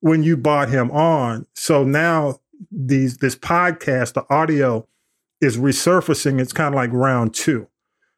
[0.00, 1.46] when you bought him on.
[1.54, 2.40] So now
[2.70, 4.86] these this podcast, the audio
[5.40, 6.40] is resurfacing.
[6.40, 7.68] It's kind of like round two.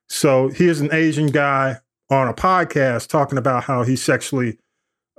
[0.08, 1.78] So here's an Asian guy
[2.10, 4.58] on a podcast talking about how he sexually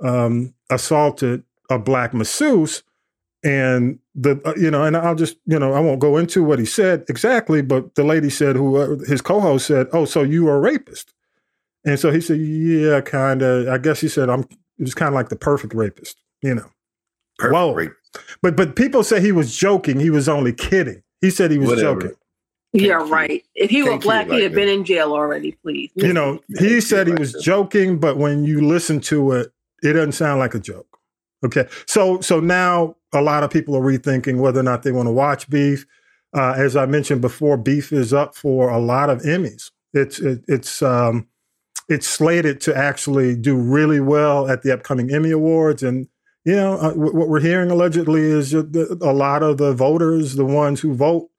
[0.00, 2.82] um, assaulted a black masseuse.
[3.42, 6.58] And the uh, you know, and I'll just you know I won't go into what
[6.58, 10.48] he said exactly, but the lady said who uh, his co-host said, "Oh, so you
[10.48, 11.12] are a rapist?"
[11.84, 14.40] And so he said, "Yeah, kind of." I guess he said, "I'm."
[14.78, 16.70] It was kind of like the perfect rapist, you know.
[17.38, 17.88] Perfect Whoa.
[18.42, 19.98] But but people say he was joking.
[19.98, 21.02] He was only kidding.
[21.20, 22.00] He said he was Whatever.
[22.00, 22.16] joking.
[22.74, 23.44] Yeah, right.
[23.54, 24.56] If he were black, like he'd have that.
[24.56, 25.52] been in jail already.
[25.62, 25.90] Please.
[25.94, 30.12] You know, he said he was joking, but when you listen to it, it doesn't
[30.12, 30.98] sound like a joke.
[31.44, 35.06] Okay, so so now a lot of people are rethinking whether or not they want
[35.06, 35.86] to watch Beef.
[36.36, 39.70] Uh, as I mentioned before, Beef is up for a lot of Emmys.
[39.92, 41.28] It's it, it's um,
[41.88, 46.08] it's slated to actually do really well at the upcoming Emmy Awards, and
[46.44, 48.64] you know uh, wh- what we're hearing allegedly is a
[49.12, 51.30] lot of the voters, the ones who vote,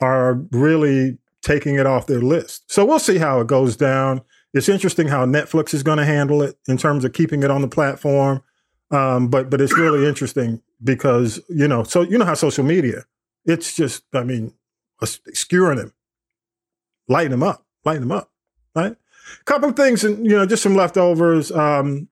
[0.00, 2.70] are really taking it off their list.
[2.72, 4.22] So we'll see how it goes down.
[4.54, 7.60] It's interesting how Netflix is going to handle it in terms of keeping it on
[7.60, 8.42] the platform.
[8.90, 13.04] Um, but but it's really interesting because you know so you know how social media
[13.44, 14.52] it's just I mean
[15.02, 15.92] skewering him,
[17.08, 18.30] lighting him up, lighting him up,
[18.74, 18.96] right?
[19.46, 21.50] Couple of things and you know just some leftovers.
[21.50, 22.08] Um,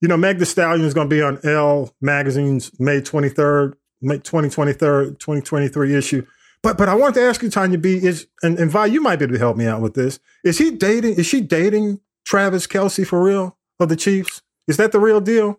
[0.00, 3.76] you know Meg Thee Stallion is going to be on Elle Magazine's May twenty third,
[4.00, 6.26] May twenty twenty third, twenty twenty three issue.
[6.62, 9.16] But but I wanted to ask you, Tonya B, is and, and Vi, you might
[9.16, 10.18] be able to help me out with this.
[10.44, 11.14] Is he dating?
[11.14, 14.42] Is she dating Travis Kelce for real of the Chiefs?
[14.68, 15.58] Is that the real deal?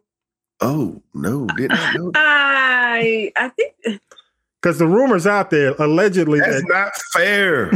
[0.59, 2.11] Oh no, did not know.
[2.15, 3.73] I I think
[4.61, 7.71] Because the rumors out there allegedly That's that not fair.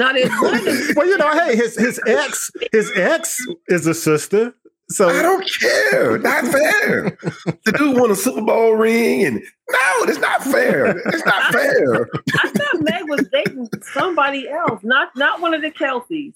[0.00, 0.94] not as one of them.
[0.96, 4.52] well, you know, hey, his his ex his ex is a sister.
[4.92, 6.18] So I don't care.
[6.18, 7.18] Not fair.
[7.64, 9.36] The dude won a Super Bowl ring, and
[9.70, 10.96] no, it's not fair.
[11.08, 12.08] It's not fair.
[12.42, 16.34] I thought Meg was dating somebody else, not not one of the Kelces.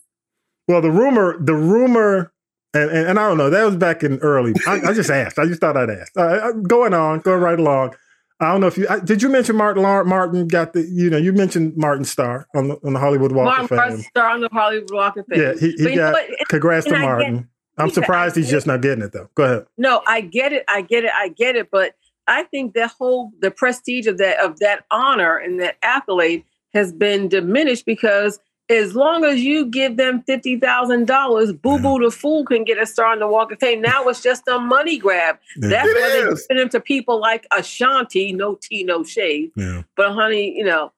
[0.69, 2.33] well, the rumor, the rumor,
[2.75, 3.51] and, and, and I don't know.
[3.51, 4.55] That was back in early.
[4.67, 5.39] I, I just asked.
[5.39, 6.13] I just thought I'd ask.
[6.17, 7.95] Uh, going on, going right along.
[8.39, 9.23] I don't know if you I, did.
[9.23, 10.83] You mention Martin Lar- Martin got the.
[10.83, 13.77] You know, you mentioned Martin Starr on the on the Hollywood Walk Martin of Fame.
[13.79, 15.41] Martin star on the Hollywood Walk of Fame.
[15.41, 16.23] Yeah, he, he you know got.
[16.49, 17.49] Congrats and to I get- Martin.
[17.79, 19.29] I'm surprised he's just not getting it though.
[19.35, 19.67] Go ahead.
[19.77, 20.65] No, I get it.
[20.69, 21.11] I get it.
[21.15, 21.71] I get it.
[21.71, 21.95] But
[22.27, 26.93] I think the whole the prestige of that of that honor and that accolade has
[26.93, 32.05] been diminished because as long as you give them fifty thousand dollars, Boo Boo mm-hmm.
[32.05, 33.81] the Fool can get a star on the Walk of Fame.
[33.81, 35.39] Now it's just a money grab.
[35.57, 35.69] Yeah.
[35.69, 36.47] That's It why they is.
[36.49, 39.53] give them to people like Ashanti, no tea, no shade.
[39.55, 39.83] Yeah.
[39.97, 40.93] But honey, you know,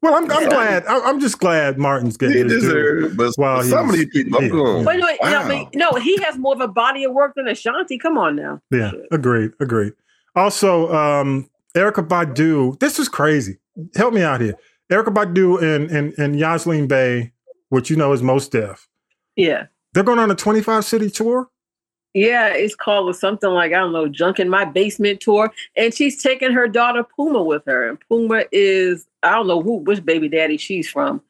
[0.00, 0.86] Well, I'm, I'm glad.
[0.86, 2.60] I'm I'm just glad Martin's getting his due.
[2.60, 4.50] deserves, but Well, some of he's- these people, I'm yeah.
[4.50, 4.84] going.
[4.84, 7.48] but no, you know, I no, he has more of a body of work than
[7.48, 7.98] Ashanti.
[7.98, 8.60] Come on now.
[8.70, 9.92] Yeah, agreed, agreed.
[10.36, 12.78] Also, um, Erykah Badu.
[12.78, 13.58] This is crazy.
[13.96, 14.54] Help me out here.
[14.90, 17.32] Erykah Badu and and and Yasiin Bey,
[17.70, 18.88] which you know is Mos Def.
[19.34, 19.66] Yeah.
[19.94, 21.48] They're going on a 25 city tour.
[22.14, 25.52] Yeah, it's called something like, I don't know, Junk in My Basement Tour.
[25.76, 27.88] And she's taking her daughter Puma with her.
[27.88, 31.20] And Puma is, I don't know who, which baby daddy she's from.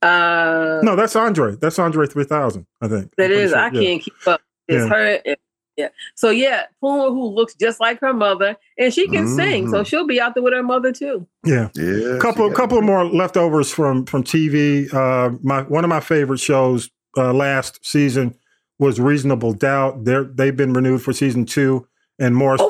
[0.00, 1.56] Uh, No, that's Andre.
[1.56, 2.66] That's Andre 3000.
[2.80, 2.94] I think.
[3.02, 3.58] I'm that pretty is, sure.
[3.58, 3.80] I Yeah.
[3.80, 4.40] can't keep up.
[4.68, 4.88] It's Yeah.
[4.88, 5.20] her.
[5.24, 5.36] and-
[5.78, 5.88] yeah.
[6.14, 9.70] So, yeah, Puma, who looks just like her mother, and she can sing.
[9.70, 9.86] So Mhm.
[9.86, 11.26] she'll be out there with her mother too.
[11.46, 11.68] Yeah.
[11.74, 12.82] Yeah, couple she couple it.
[12.82, 14.86] more leftovers from from TV.
[14.92, 18.34] Uh, my one of my favorite shows uh, last season
[18.82, 20.04] was Reasonable Doubt.
[20.04, 21.86] They're they've been renewed for season two,
[22.18, 22.68] and Morris Oh.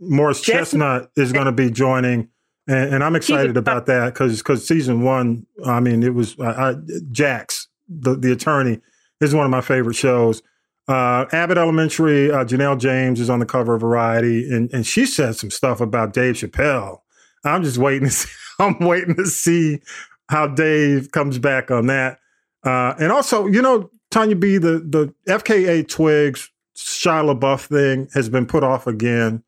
[0.00, 1.10] Morris Chestnut.
[1.16, 2.28] Is going to be joining,
[2.66, 6.70] and, and I'm excited about that because because season one, I mean, it was I,
[6.70, 6.74] I,
[7.12, 8.80] Jax, the the attorney,
[9.20, 10.42] is one of my favorite shows.
[10.86, 15.06] Uh, Abbott Elementary, uh, Janelle James is on the cover of Variety, and and she
[15.06, 16.98] said some stuff about Dave Chappelle.
[17.44, 18.28] I'm just waiting to see.
[18.58, 19.80] I'm waiting to see
[20.28, 22.18] how Dave comes back on that.
[22.64, 28.28] Uh, and also, you know, Tonya B, the the FKA Twigs Shia LaBeouf thing has
[28.28, 29.42] been put off again.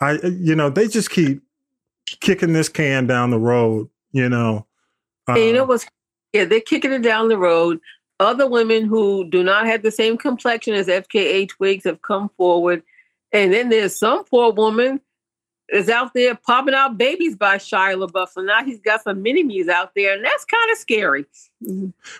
[0.00, 1.42] I, you know, they just keep
[2.20, 3.88] kicking this can down the road.
[4.12, 4.66] You know,
[5.26, 5.86] And you know Um, what's
[6.32, 7.80] yeah, they're kicking it down the road.
[8.20, 12.82] Other women who do not have the same complexion as FKA Twigs have come forward.
[13.32, 15.00] And then there's some poor woman
[15.70, 18.28] is out there popping out babies by Shia LaBeouf.
[18.28, 21.24] So now he's got some mini-me's out there, and that's kind of scary.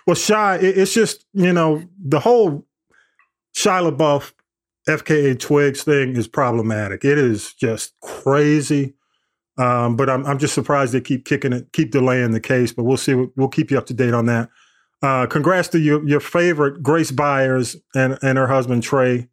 [0.05, 2.65] Well, Shy, it, it's just you know the whole
[3.55, 4.33] Shia LaBeouf,
[4.87, 7.05] FKA Twigs thing is problematic.
[7.05, 8.93] It is just crazy.
[9.57, 12.71] Um, but I'm I'm just surprised they keep kicking it, keep delaying the case.
[12.73, 13.13] But we'll see.
[13.35, 14.49] We'll keep you up to date on that.
[15.01, 19.27] Uh, congrats to your your favorite Grace Byers and and her husband Trey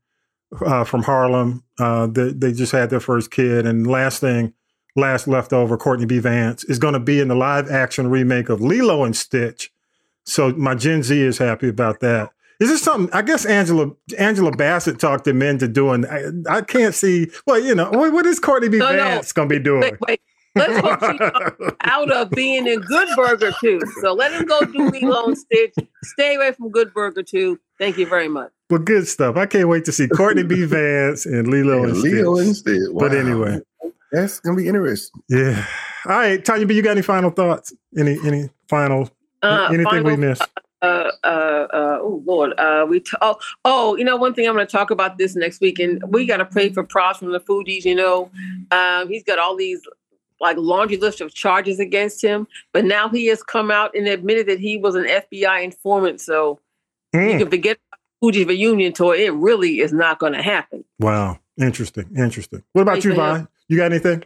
[0.64, 1.64] uh, from Harlem.
[1.78, 3.66] Uh, they they just had their first kid.
[3.66, 4.52] And last thing,
[4.96, 6.18] last leftover, Courtney B.
[6.18, 9.72] Vance is going to be in the live action remake of Lilo and Stitch.
[10.30, 12.30] So my Gen Z is happy about that.
[12.60, 13.12] Is this something?
[13.12, 16.06] I guess Angela Angela Bassett talked him into doing.
[16.06, 17.28] I, I can't see.
[17.46, 18.78] Well, you know, what, what is Courtney B.
[18.78, 18.96] No, no.
[19.02, 19.80] Vance going to be doing?
[19.80, 20.20] Wait, wait.
[20.56, 23.80] Let's hope she's out of being in Good Burger too.
[24.02, 25.74] So let him go do Lilo and Stitch.
[26.04, 27.58] Stay away from Good Burger too.
[27.78, 28.50] Thank you very much.
[28.68, 29.36] Well, good stuff.
[29.36, 30.64] I can't wait to see Courtney B.
[30.66, 32.46] Vance and Lilo and Leo Stitch.
[32.48, 32.80] instead.
[32.94, 33.18] But Wow.
[33.18, 33.60] anyway,
[34.12, 35.22] that's gonna be interesting.
[35.28, 35.64] yeah.
[36.06, 36.74] All right, Tonya B.
[36.74, 37.72] You got any final thoughts?
[37.96, 39.08] Any any final
[39.42, 40.42] Uh, anything we missed?
[40.82, 44.54] uh, uh, uh, oh Lord, uh, we t- oh oh, you know one thing I'm
[44.54, 47.32] going to talk about this next week, and we got to pray for Pras from
[47.32, 47.84] the Fugees.
[47.84, 48.30] You know,
[48.70, 49.80] um, he's got all these
[50.40, 54.46] like laundry list of charges against him, but now he has come out and admitted
[54.48, 56.20] that he was an FBI informant.
[56.20, 56.58] So
[57.12, 57.38] you Mm.
[57.40, 57.78] can forget
[58.22, 59.14] Fugees' reunion tour.
[59.14, 60.84] It really is not going to happen.
[60.98, 62.62] Wow, interesting, interesting.
[62.72, 63.32] What about you, Thanks, Vi?
[63.34, 63.48] man.
[63.68, 64.24] You got anything?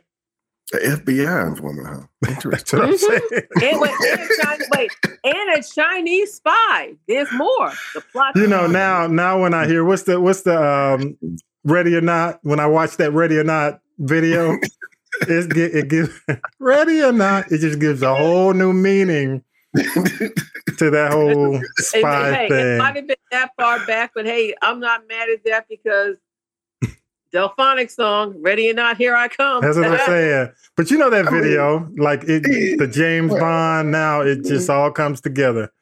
[0.74, 2.00] The FBI informant, huh?
[2.22, 2.78] That's Interesting.
[2.80, 2.98] what I'm Mhm.
[2.98, 3.42] saying.
[3.62, 4.90] And wait, and a Chinese, wait,
[5.22, 6.94] and a Chinese spy.
[7.06, 7.72] There's more.
[7.94, 8.34] The plot.
[8.34, 11.16] you know now now when i hear what's the what's the um
[11.64, 14.56] ready or not when i watch that ready or not video
[15.22, 16.10] it's, gi- it gives
[16.58, 19.42] ready or not it just gives a whole new meaning
[19.74, 24.54] to that whole spy hey, it thing might have been that far back, but hey,
[24.62, 26.16] I'm not mad at that because
[27.34, 29.60] Delfonic song, Ready or Not, Here I Come.
[29.62, 32.42] that's what i'm saying but you know that video like it
[32.78, 35.72] the james bond now it just all comes together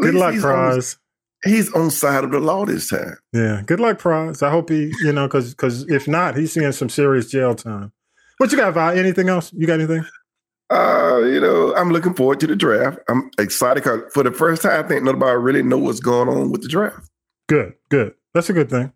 [0.00, 0.96] good luck he's.
[1.42, 3.16] He's on side of the law this time.
[3.32, 4.42] yeah good luck Pras.
[4.42, 7.92] i hope he you know because because if not he's seeing some serious jail time
[8.36, 8.96] what you got Vi?
[8.96, 10.04] anything else you got anything
[10.70, 12.98] Uh, you know, I'm looking forward to the draft.
[13.08, 16.52] I'm excited because for the first time, I think nobody really know what's going on
[16.52, 17.10] with the draft.
[17.48, 18.14] Good, good.
[18.34, 18.92] That's a good thing.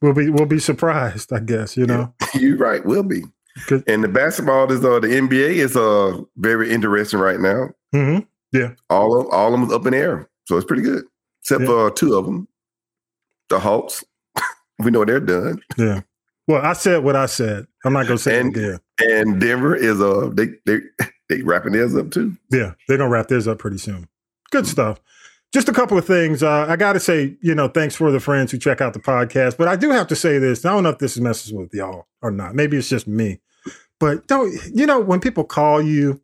[0.00, 1.76] We'll be we'll be surprised, I guess.
[1.76, 2.14] You know.
[2.34, 3.22] You're right, will be.
[3.88, 7.70] And the basketball is uh the NBA is uh very interesting right now.
[7.92, 8.18] hmm
[8.52, 11.04] Yeah, All of all of them up in the air, so it's pretty good.
[11.42, 11.66] Except Yeah.
[11.66, 12.46] for two of them,
[13.48, 14.04] the Hawks.
[14.78, 15.60] we know they're done.
[15.76, 16.02] Yeah.
[16.46, 17.66] Well, I said what I said.
[17.84, 18.80] I'm not gonna say And- it again.
[19.00, 20.78] And Denver is uh they they
[21.28, 22.36] they wrapping theirs up too.
[22.50, 24.08] Yeah, they're gonna wrap theirs up pretty soon.
[24.52, 25.00] Good stuff.
[25.52, 26.42] Just a couple of things.
[26.42, 28.98] Uh, I got to say, you know, thanks for the friends who check out the
[29.00, 29.56] podcast.
[29.56, 30.64] But I do have to say this.
[30.64, 32.54] I don't know if this messes with y'all or not.
[32.54, 33.40] Maybe it's just me.
[34.00, 36.20] But don't you know when people call you,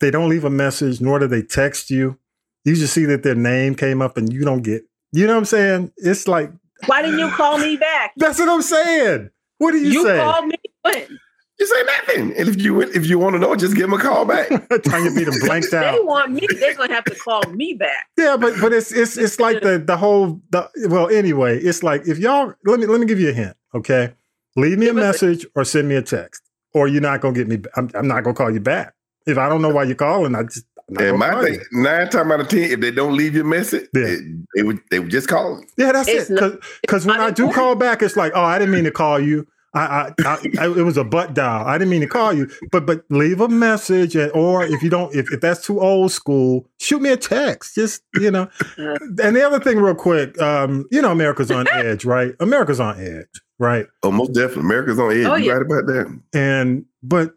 [0.00, 2.18] they don't leave a message, nor do they text you.
[2.64, 4.82] you just see that their name came up and you don't get,
[5.12, 5.92] you know what I'm saying?
[5.96, 6.50] It's like,
[6.86, 8.12] Why didn't you call me back?
[8.16, 9.30] that's what I'm saying.
[9.58, 10.16] What do you, You say?
[10.16, 11.18] You called me when?
[11.58, 12.36] You say nothing.
[12.36, 14.48] And if you if you want to know, just give him a call back.
[14.84, 15.92] Tanya beat them blanked out.
[15.96, 16.46] They want me.
[16.60, 18.08] They're gonna have to call me back.
[18.18, 22.06] Yeah, but but it's it's it's like the the whole the well anyway, it's like
[22.06, 24.12] if y'all let me let me give you a hint, okay?
[24.56, 26.42] Leave me a Give us a- message or send me a text,
[26.74, 27.58] or you're not gonna get me.
[27.76, 28.94] I'm, I'm not gonna call you back
[29.26, 30.34] if I don't know why you're calling.
[30.34, 30.66] I just
[30.98, 31.60] And my thing, you.
[31.72, 34.02] nine times out of ten, if they don't leave your message, Yeah.
[34.04, 34.16] they,
[34.56, 35.62] they would they would just call.
[35.78, 36.34] Yeah, that's It's it.
[36.40, 37.54] not- Because when I do unimportant.
[37.54, 39.46] call back, it's like, oh, I didn't mean to call you.
[39.76, 41.66] I, I, I, I it was a butt dial.
[41.66, 44.88] I didn't mean to call you, but but leave a message, and, or if you
[44.88, 47.74] don't, if, if that's too old school, shoot me a text.
[47.74, 48.48] Just you know.
[49.18, 52.34] And the other thing, real quick, um, you know, America's on edge, right?
[52.40, 53.26] America's on edge,
[53.58, 53.86] right?
[54.02, 54.62] Oh, most definitely.
[54.62, 55.26] America's on edge.
[55.26, 55.52] Oh, you yeah.
[55.52, 56.20] right about that.
[56.32, 57.34] and but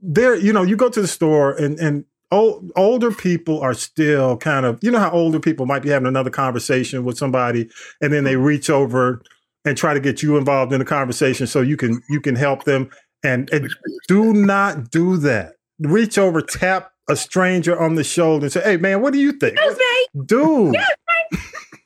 [0.00, 4.36] there you know you go to the store and and old, older people are still
[4.36, 7.68] kind of you know how older people might be having another conversation with somebody
[8.00, 9.22] and then they reach over
[9.64, 12.64] and try to get you involved in the conversation so you can you can help
[12.64, 12.90] them.
[13.24, 13.70] And, and
[14.08, 15.54] do not do that.
[15.78, 19.32] Reach over tap a stranger on the shoulder and say hey man what do you
[19.32, 19.56] think?
[19.58, 20.24] Excuse me.
[20.24, 20.76] dude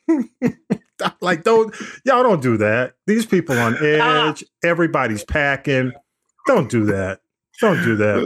[1.21, 1.73] like don't
[2.05, 2.93] y'all don't do that.
[3.07, 4.43] These people on edge.
[4.63, 5.91] Everybody's packing.
[6.47, 7.19] Don't do that.
[7.59, 8.17] Don't do that.
[8.17, 8.25] Uh,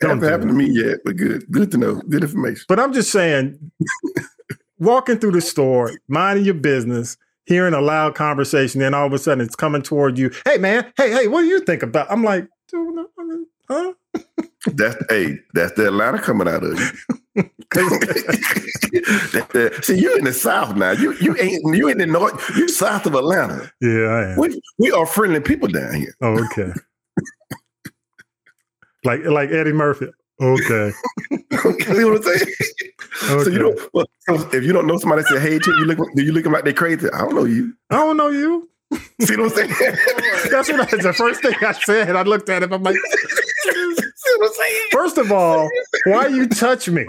[0.00, 1.50] don't Hasn't do happened to me yet, but good.
[1.50, 1.94] Good to know.
[1.94, 2.64] Good information.
[2.68, 3.58] but i'm just saying
[4.78, 7.16] walking through the store minding your business
[7.46, 10.84] hearing a loud conversation then all of a sudden it's coming toward you hey man
[10.96, 13.92] hey hey what do you think about i'm like dude no, I huh
[14.72, 16.86] That's hey, that's the Atlanta coming out of you.
[19.82, 20.92] See, you're in the South now.
[20.92, 22.56] You you ain't you in the North.
[22.56, 23.70] You south of Atlanta.
[23.80, 26.14] yeah i am We we are friendly people down here.
[26.22, 26.72] oh, okay
[29.04, 30.06] like like eddie murphy
[30.40, 30.92] okay
[31.30, 32.46] See what I'm saying?
[33.44, 33.94] So you don't.
[33.94, 34.06] Well,
[34.52, 36.72] if you don't know somebody, say, "Hey, Chip, you look, do you looking like they
[36.74, 37.74] crazy?" I don't know you.
[37.90, 38.68] i don't know you
[39.20, 39.68] See what I'm saying?
[40.50, 44.34] that's what I, the first thing i said i looked at him i'm like See
[44.38, 44.88] what I'm saying?
[44.92, 45.68] First of all,
[46.06, 47.06] why you touch me?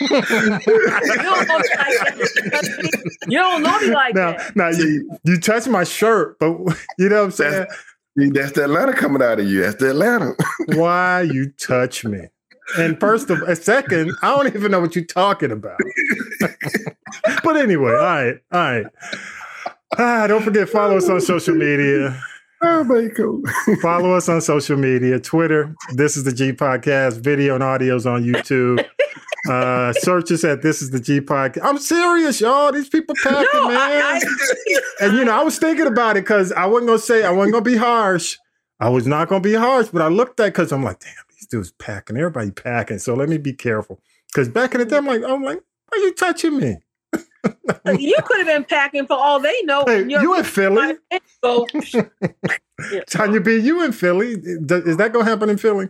[0.00, 3.20] You don't know me like that.
[3.28, 4.56] You don't know me like now, that.
[4.56, 6.48] now you, you touch my shirt, but
[6.98, 7.66] you know what I'm saying?
[8.18, 9.62] See, That's the Atlanta coming out of you.
[9.62, 10.34] That's the Atlanta.
[10.74, 12.20] Why you touch me?
[12.78, 15.78] And first of a second, I don't even know what you're talking about.
[17.44, 18.86] but anyway, all right, all right.
[19.98, 22.20] Ah, don't forget follow us on social media.
[22.62, 23.42] oh man, cool.
[23.82, 25.74] Follow us on social media, Twitter.
[25.94, 27.20] This is the G Podcast.
[27.20, 28.84] Video and audios on YouTube.
[29.48, 31.64] Uh, search us at This is the G Podcast.
[31.64, 32.70] I'm serious, y'all.
[32.72, 33.78] These people packing, No, man.
[33.78, 34.20] I,
[35.00, 37.54] and you know, I was thinking about it because I wasn't gonna say I wasn't
[37.54, 38.36] gonna be harsh.
[38.78, 41.48] I was not gonna be harsh, but I looked at because I'm like, damn, these
[41.48, 42.16] dudes packing.
[42.16, 42.98] Everybody packing.
[42.98, 44.00] So let me be careful.
[44.28, 46.76] Because back in the day, I'm like, I'm like, why are you touching me?
[47.98, 49.84] You could have been packing for all they know.
[49.86, 50.96] Hey, You're- you in Philly?
[51.42, 51.66] So,
[53.08, 54.32] Tonya B, you in Philly?
[54.34, 55.88] Is that gonna happen in Philly?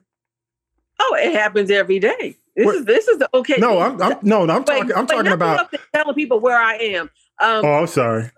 [1.03, 2.36] oh, it happens every day.
[2.55, 3.57] This What- is this is the okay.
[3.59, 4.92] No, I'm, I'm no, no, I'm Wait, talking.
[4.94, 5.57] I'm wait, talking about.
[5.57, 7.11] go up there telling people where I am.
[7.40, 8.30] Um, Oh, I'm sorry.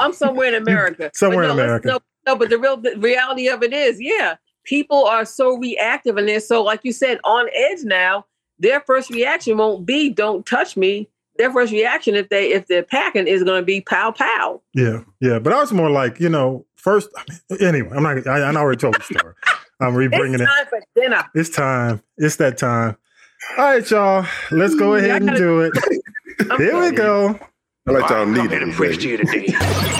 [0.00, 1.10] I'm somewhere in America.
[1.14, 1.88] Somewhere But in no, America.
[1.88, 4.34] No, no, but the real the reality of it is, yeah,
[4.68, 8.26] people are so reactive and they're so, like you said, on edge now.
[8.60, 12.82] Their first reaction won't be "Don't touch me." Their first reaction, if they if they're
[12.82, 16.28] packing, is going to be "Pow pow." Yeah, yeah, but I was more like, you
[16.28, 17.08] know, first.
[17.16, 18.26] I mean, anyway, I'm not.
[18.26, 19.34] I, I already told the story.
[19.80, 20.40] I'm rebringing it.
[20.40, 20.46] It's it.
[20.46, 21.24] time for dinner.
[21.34, 22.02] It's time.
[22.16, 22.96] It's that time.
[23.56, 24.26] All right, y'all.
[24.50, 25.72] Let's go ahead and gotta- do it.
[26.58, 27.38] Here we go.
[27.86, 29.00] I like y'all I'm need here to it.
[29.00, 29.46] to you today.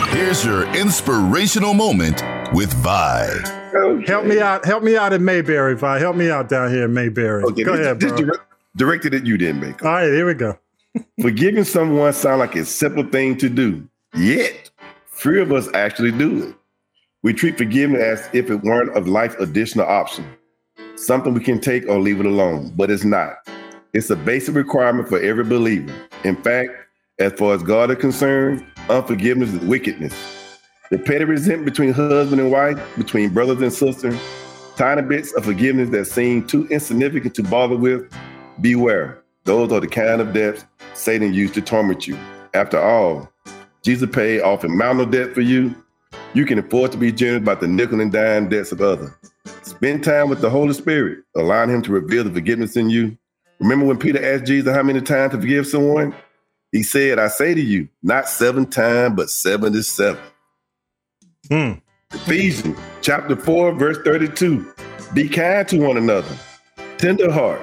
[0.09, 2.21] Here's your inspirational moment
[2.53, 3.58] with Vi.
[3.73, 4.65] Oh, help me out.
[4.65, 5.99] Help me out in Mayberry, Vi.
[5.99, 7.43] Help me out down here in Mayberry.
[7.43, 8.21] Okay, go ahead, this bro.
[8.21, 8.43] direct-
[8.75, 9.87] directed at you, then, Baker.
[9.87, 10.57] All right, here we go.
[11.21, 14.71] Forgiving someone sound like a simple thing to do, yet
[15.07, 16.55] few of us actually do it.
[17.21, 20.25] We treat forgiveness as if it weren't a life additional option,
[20.95, 23.35] something we can take or leave it alone, but it's not.
[23.93, 25.93] It's a basic requirement for every believer.
[26.23, 26.71] In fact,
[27.19, 30.13] as far as God is concerned, unforgiveness is wickedness.
[30.91, 34.19] The petty resentment between husband and wife, between brothers and sisters,
[34.75, 38.11] tiny bits of forgiveness that seem too insignificant to bother with,
[38.59, 39.21] beware.
[39.43, 40.65] Those are the kind of debts
[40.95, 42.17] Satan used to torment you.
[42.55, 43.31] After all,
[43.83, 45.75] Jesus paid off a mountain of debt for you.
[46.33, 49.11] You can afford to be generous about the nickel and dime debts of others.
[49.61, 53.15] Spend time with the Holy Spirit, allowing Him to reveal the forgiveness in you.
[53.59, 56.15] Remember when Peter asked Jesus how many times to forgive someone?
[56.71, 60.19] He said, I say to you, not seven times, but 77.
[61.49, 61.71] Hmm.
[62.13, 64.73] Ephesians chapter 4, verse 32.
[65.13, 66.35] Be kind to one another,
[66.97, 67.61] tender heart,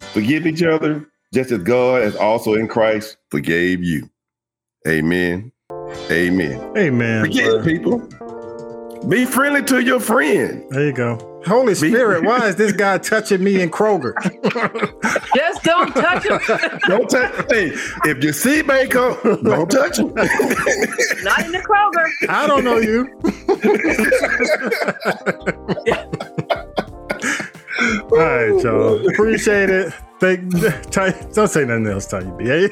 [0.00, 4.08] forgive each other, just as God has also in Christ forgave you.
[4.86, 5.52] Amen.
[6.10, 6.72] Amen.
[6.76, 7.24] Amen.
[7.24, 7.64] Forget bro.
[7.64, 8.27] people.
[9.06, 10.64] Be friendly to your friend.
[10.70, 11.18] There you go.
[11.46, 14.12] Holy Spirit, why is this guy touching me in Kroger?
[15.34, 16.40] Just don't touch him.
[16.88, 17.32] Don't touch.
[17.50, 17.70] hey,
[18.04, 20.12] if you see bacon, don't touch him.
[20.14, 22.10] Not in the Kroger.
[22.28, 23.08] I don't know you.
[28.10, 29.08] All right, y'all.
[29.08, 29.92] Appreciate it.
[30.20, 30.52] Thank,
[30.90, 32.46] Ty, don't say nothing else, Tonya B.
[32.46, 32.68] Hey?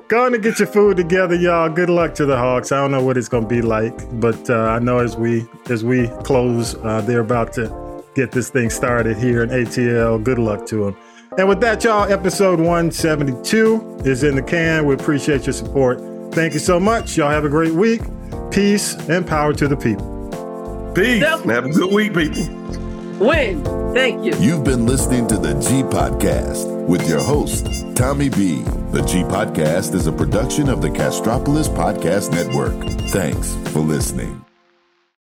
[0.08, 1.68] Go on and get your food together, y'all.
[1.68, 2.70] Good luck to the Hawks.
[2.70, 5.44] I don't know what it's going to be like, but uh, I know as we
[5.68, 10.22] as we close, uh, they're about to get this thing started here in ATL.
[10.22, 10.96] Good luck to them.
[11.38, 14.86] And with that, y'all, episode 172 is in the can.
[14.86, 16.00] We appreciate your support.
[16.32, 17.16] Thank you so much.
[17.16, 18.00] Y'all have a great week.
[18.50, 20.92] Peace and power to the people.
[20.94, 21.22] Peace.
[21.22, 22.85] And have a good week, people.
[23.20, 23.64] Win.
[23.94, 24.34] Thank you.
[24.38, 28.62] You've been listening to the G Podcast with your host, Tommy B.
[28.92, 32.76] The G Podcast is a production of the Castropolis Podcast Network.
[33.10, 34.45] Thanks for listening.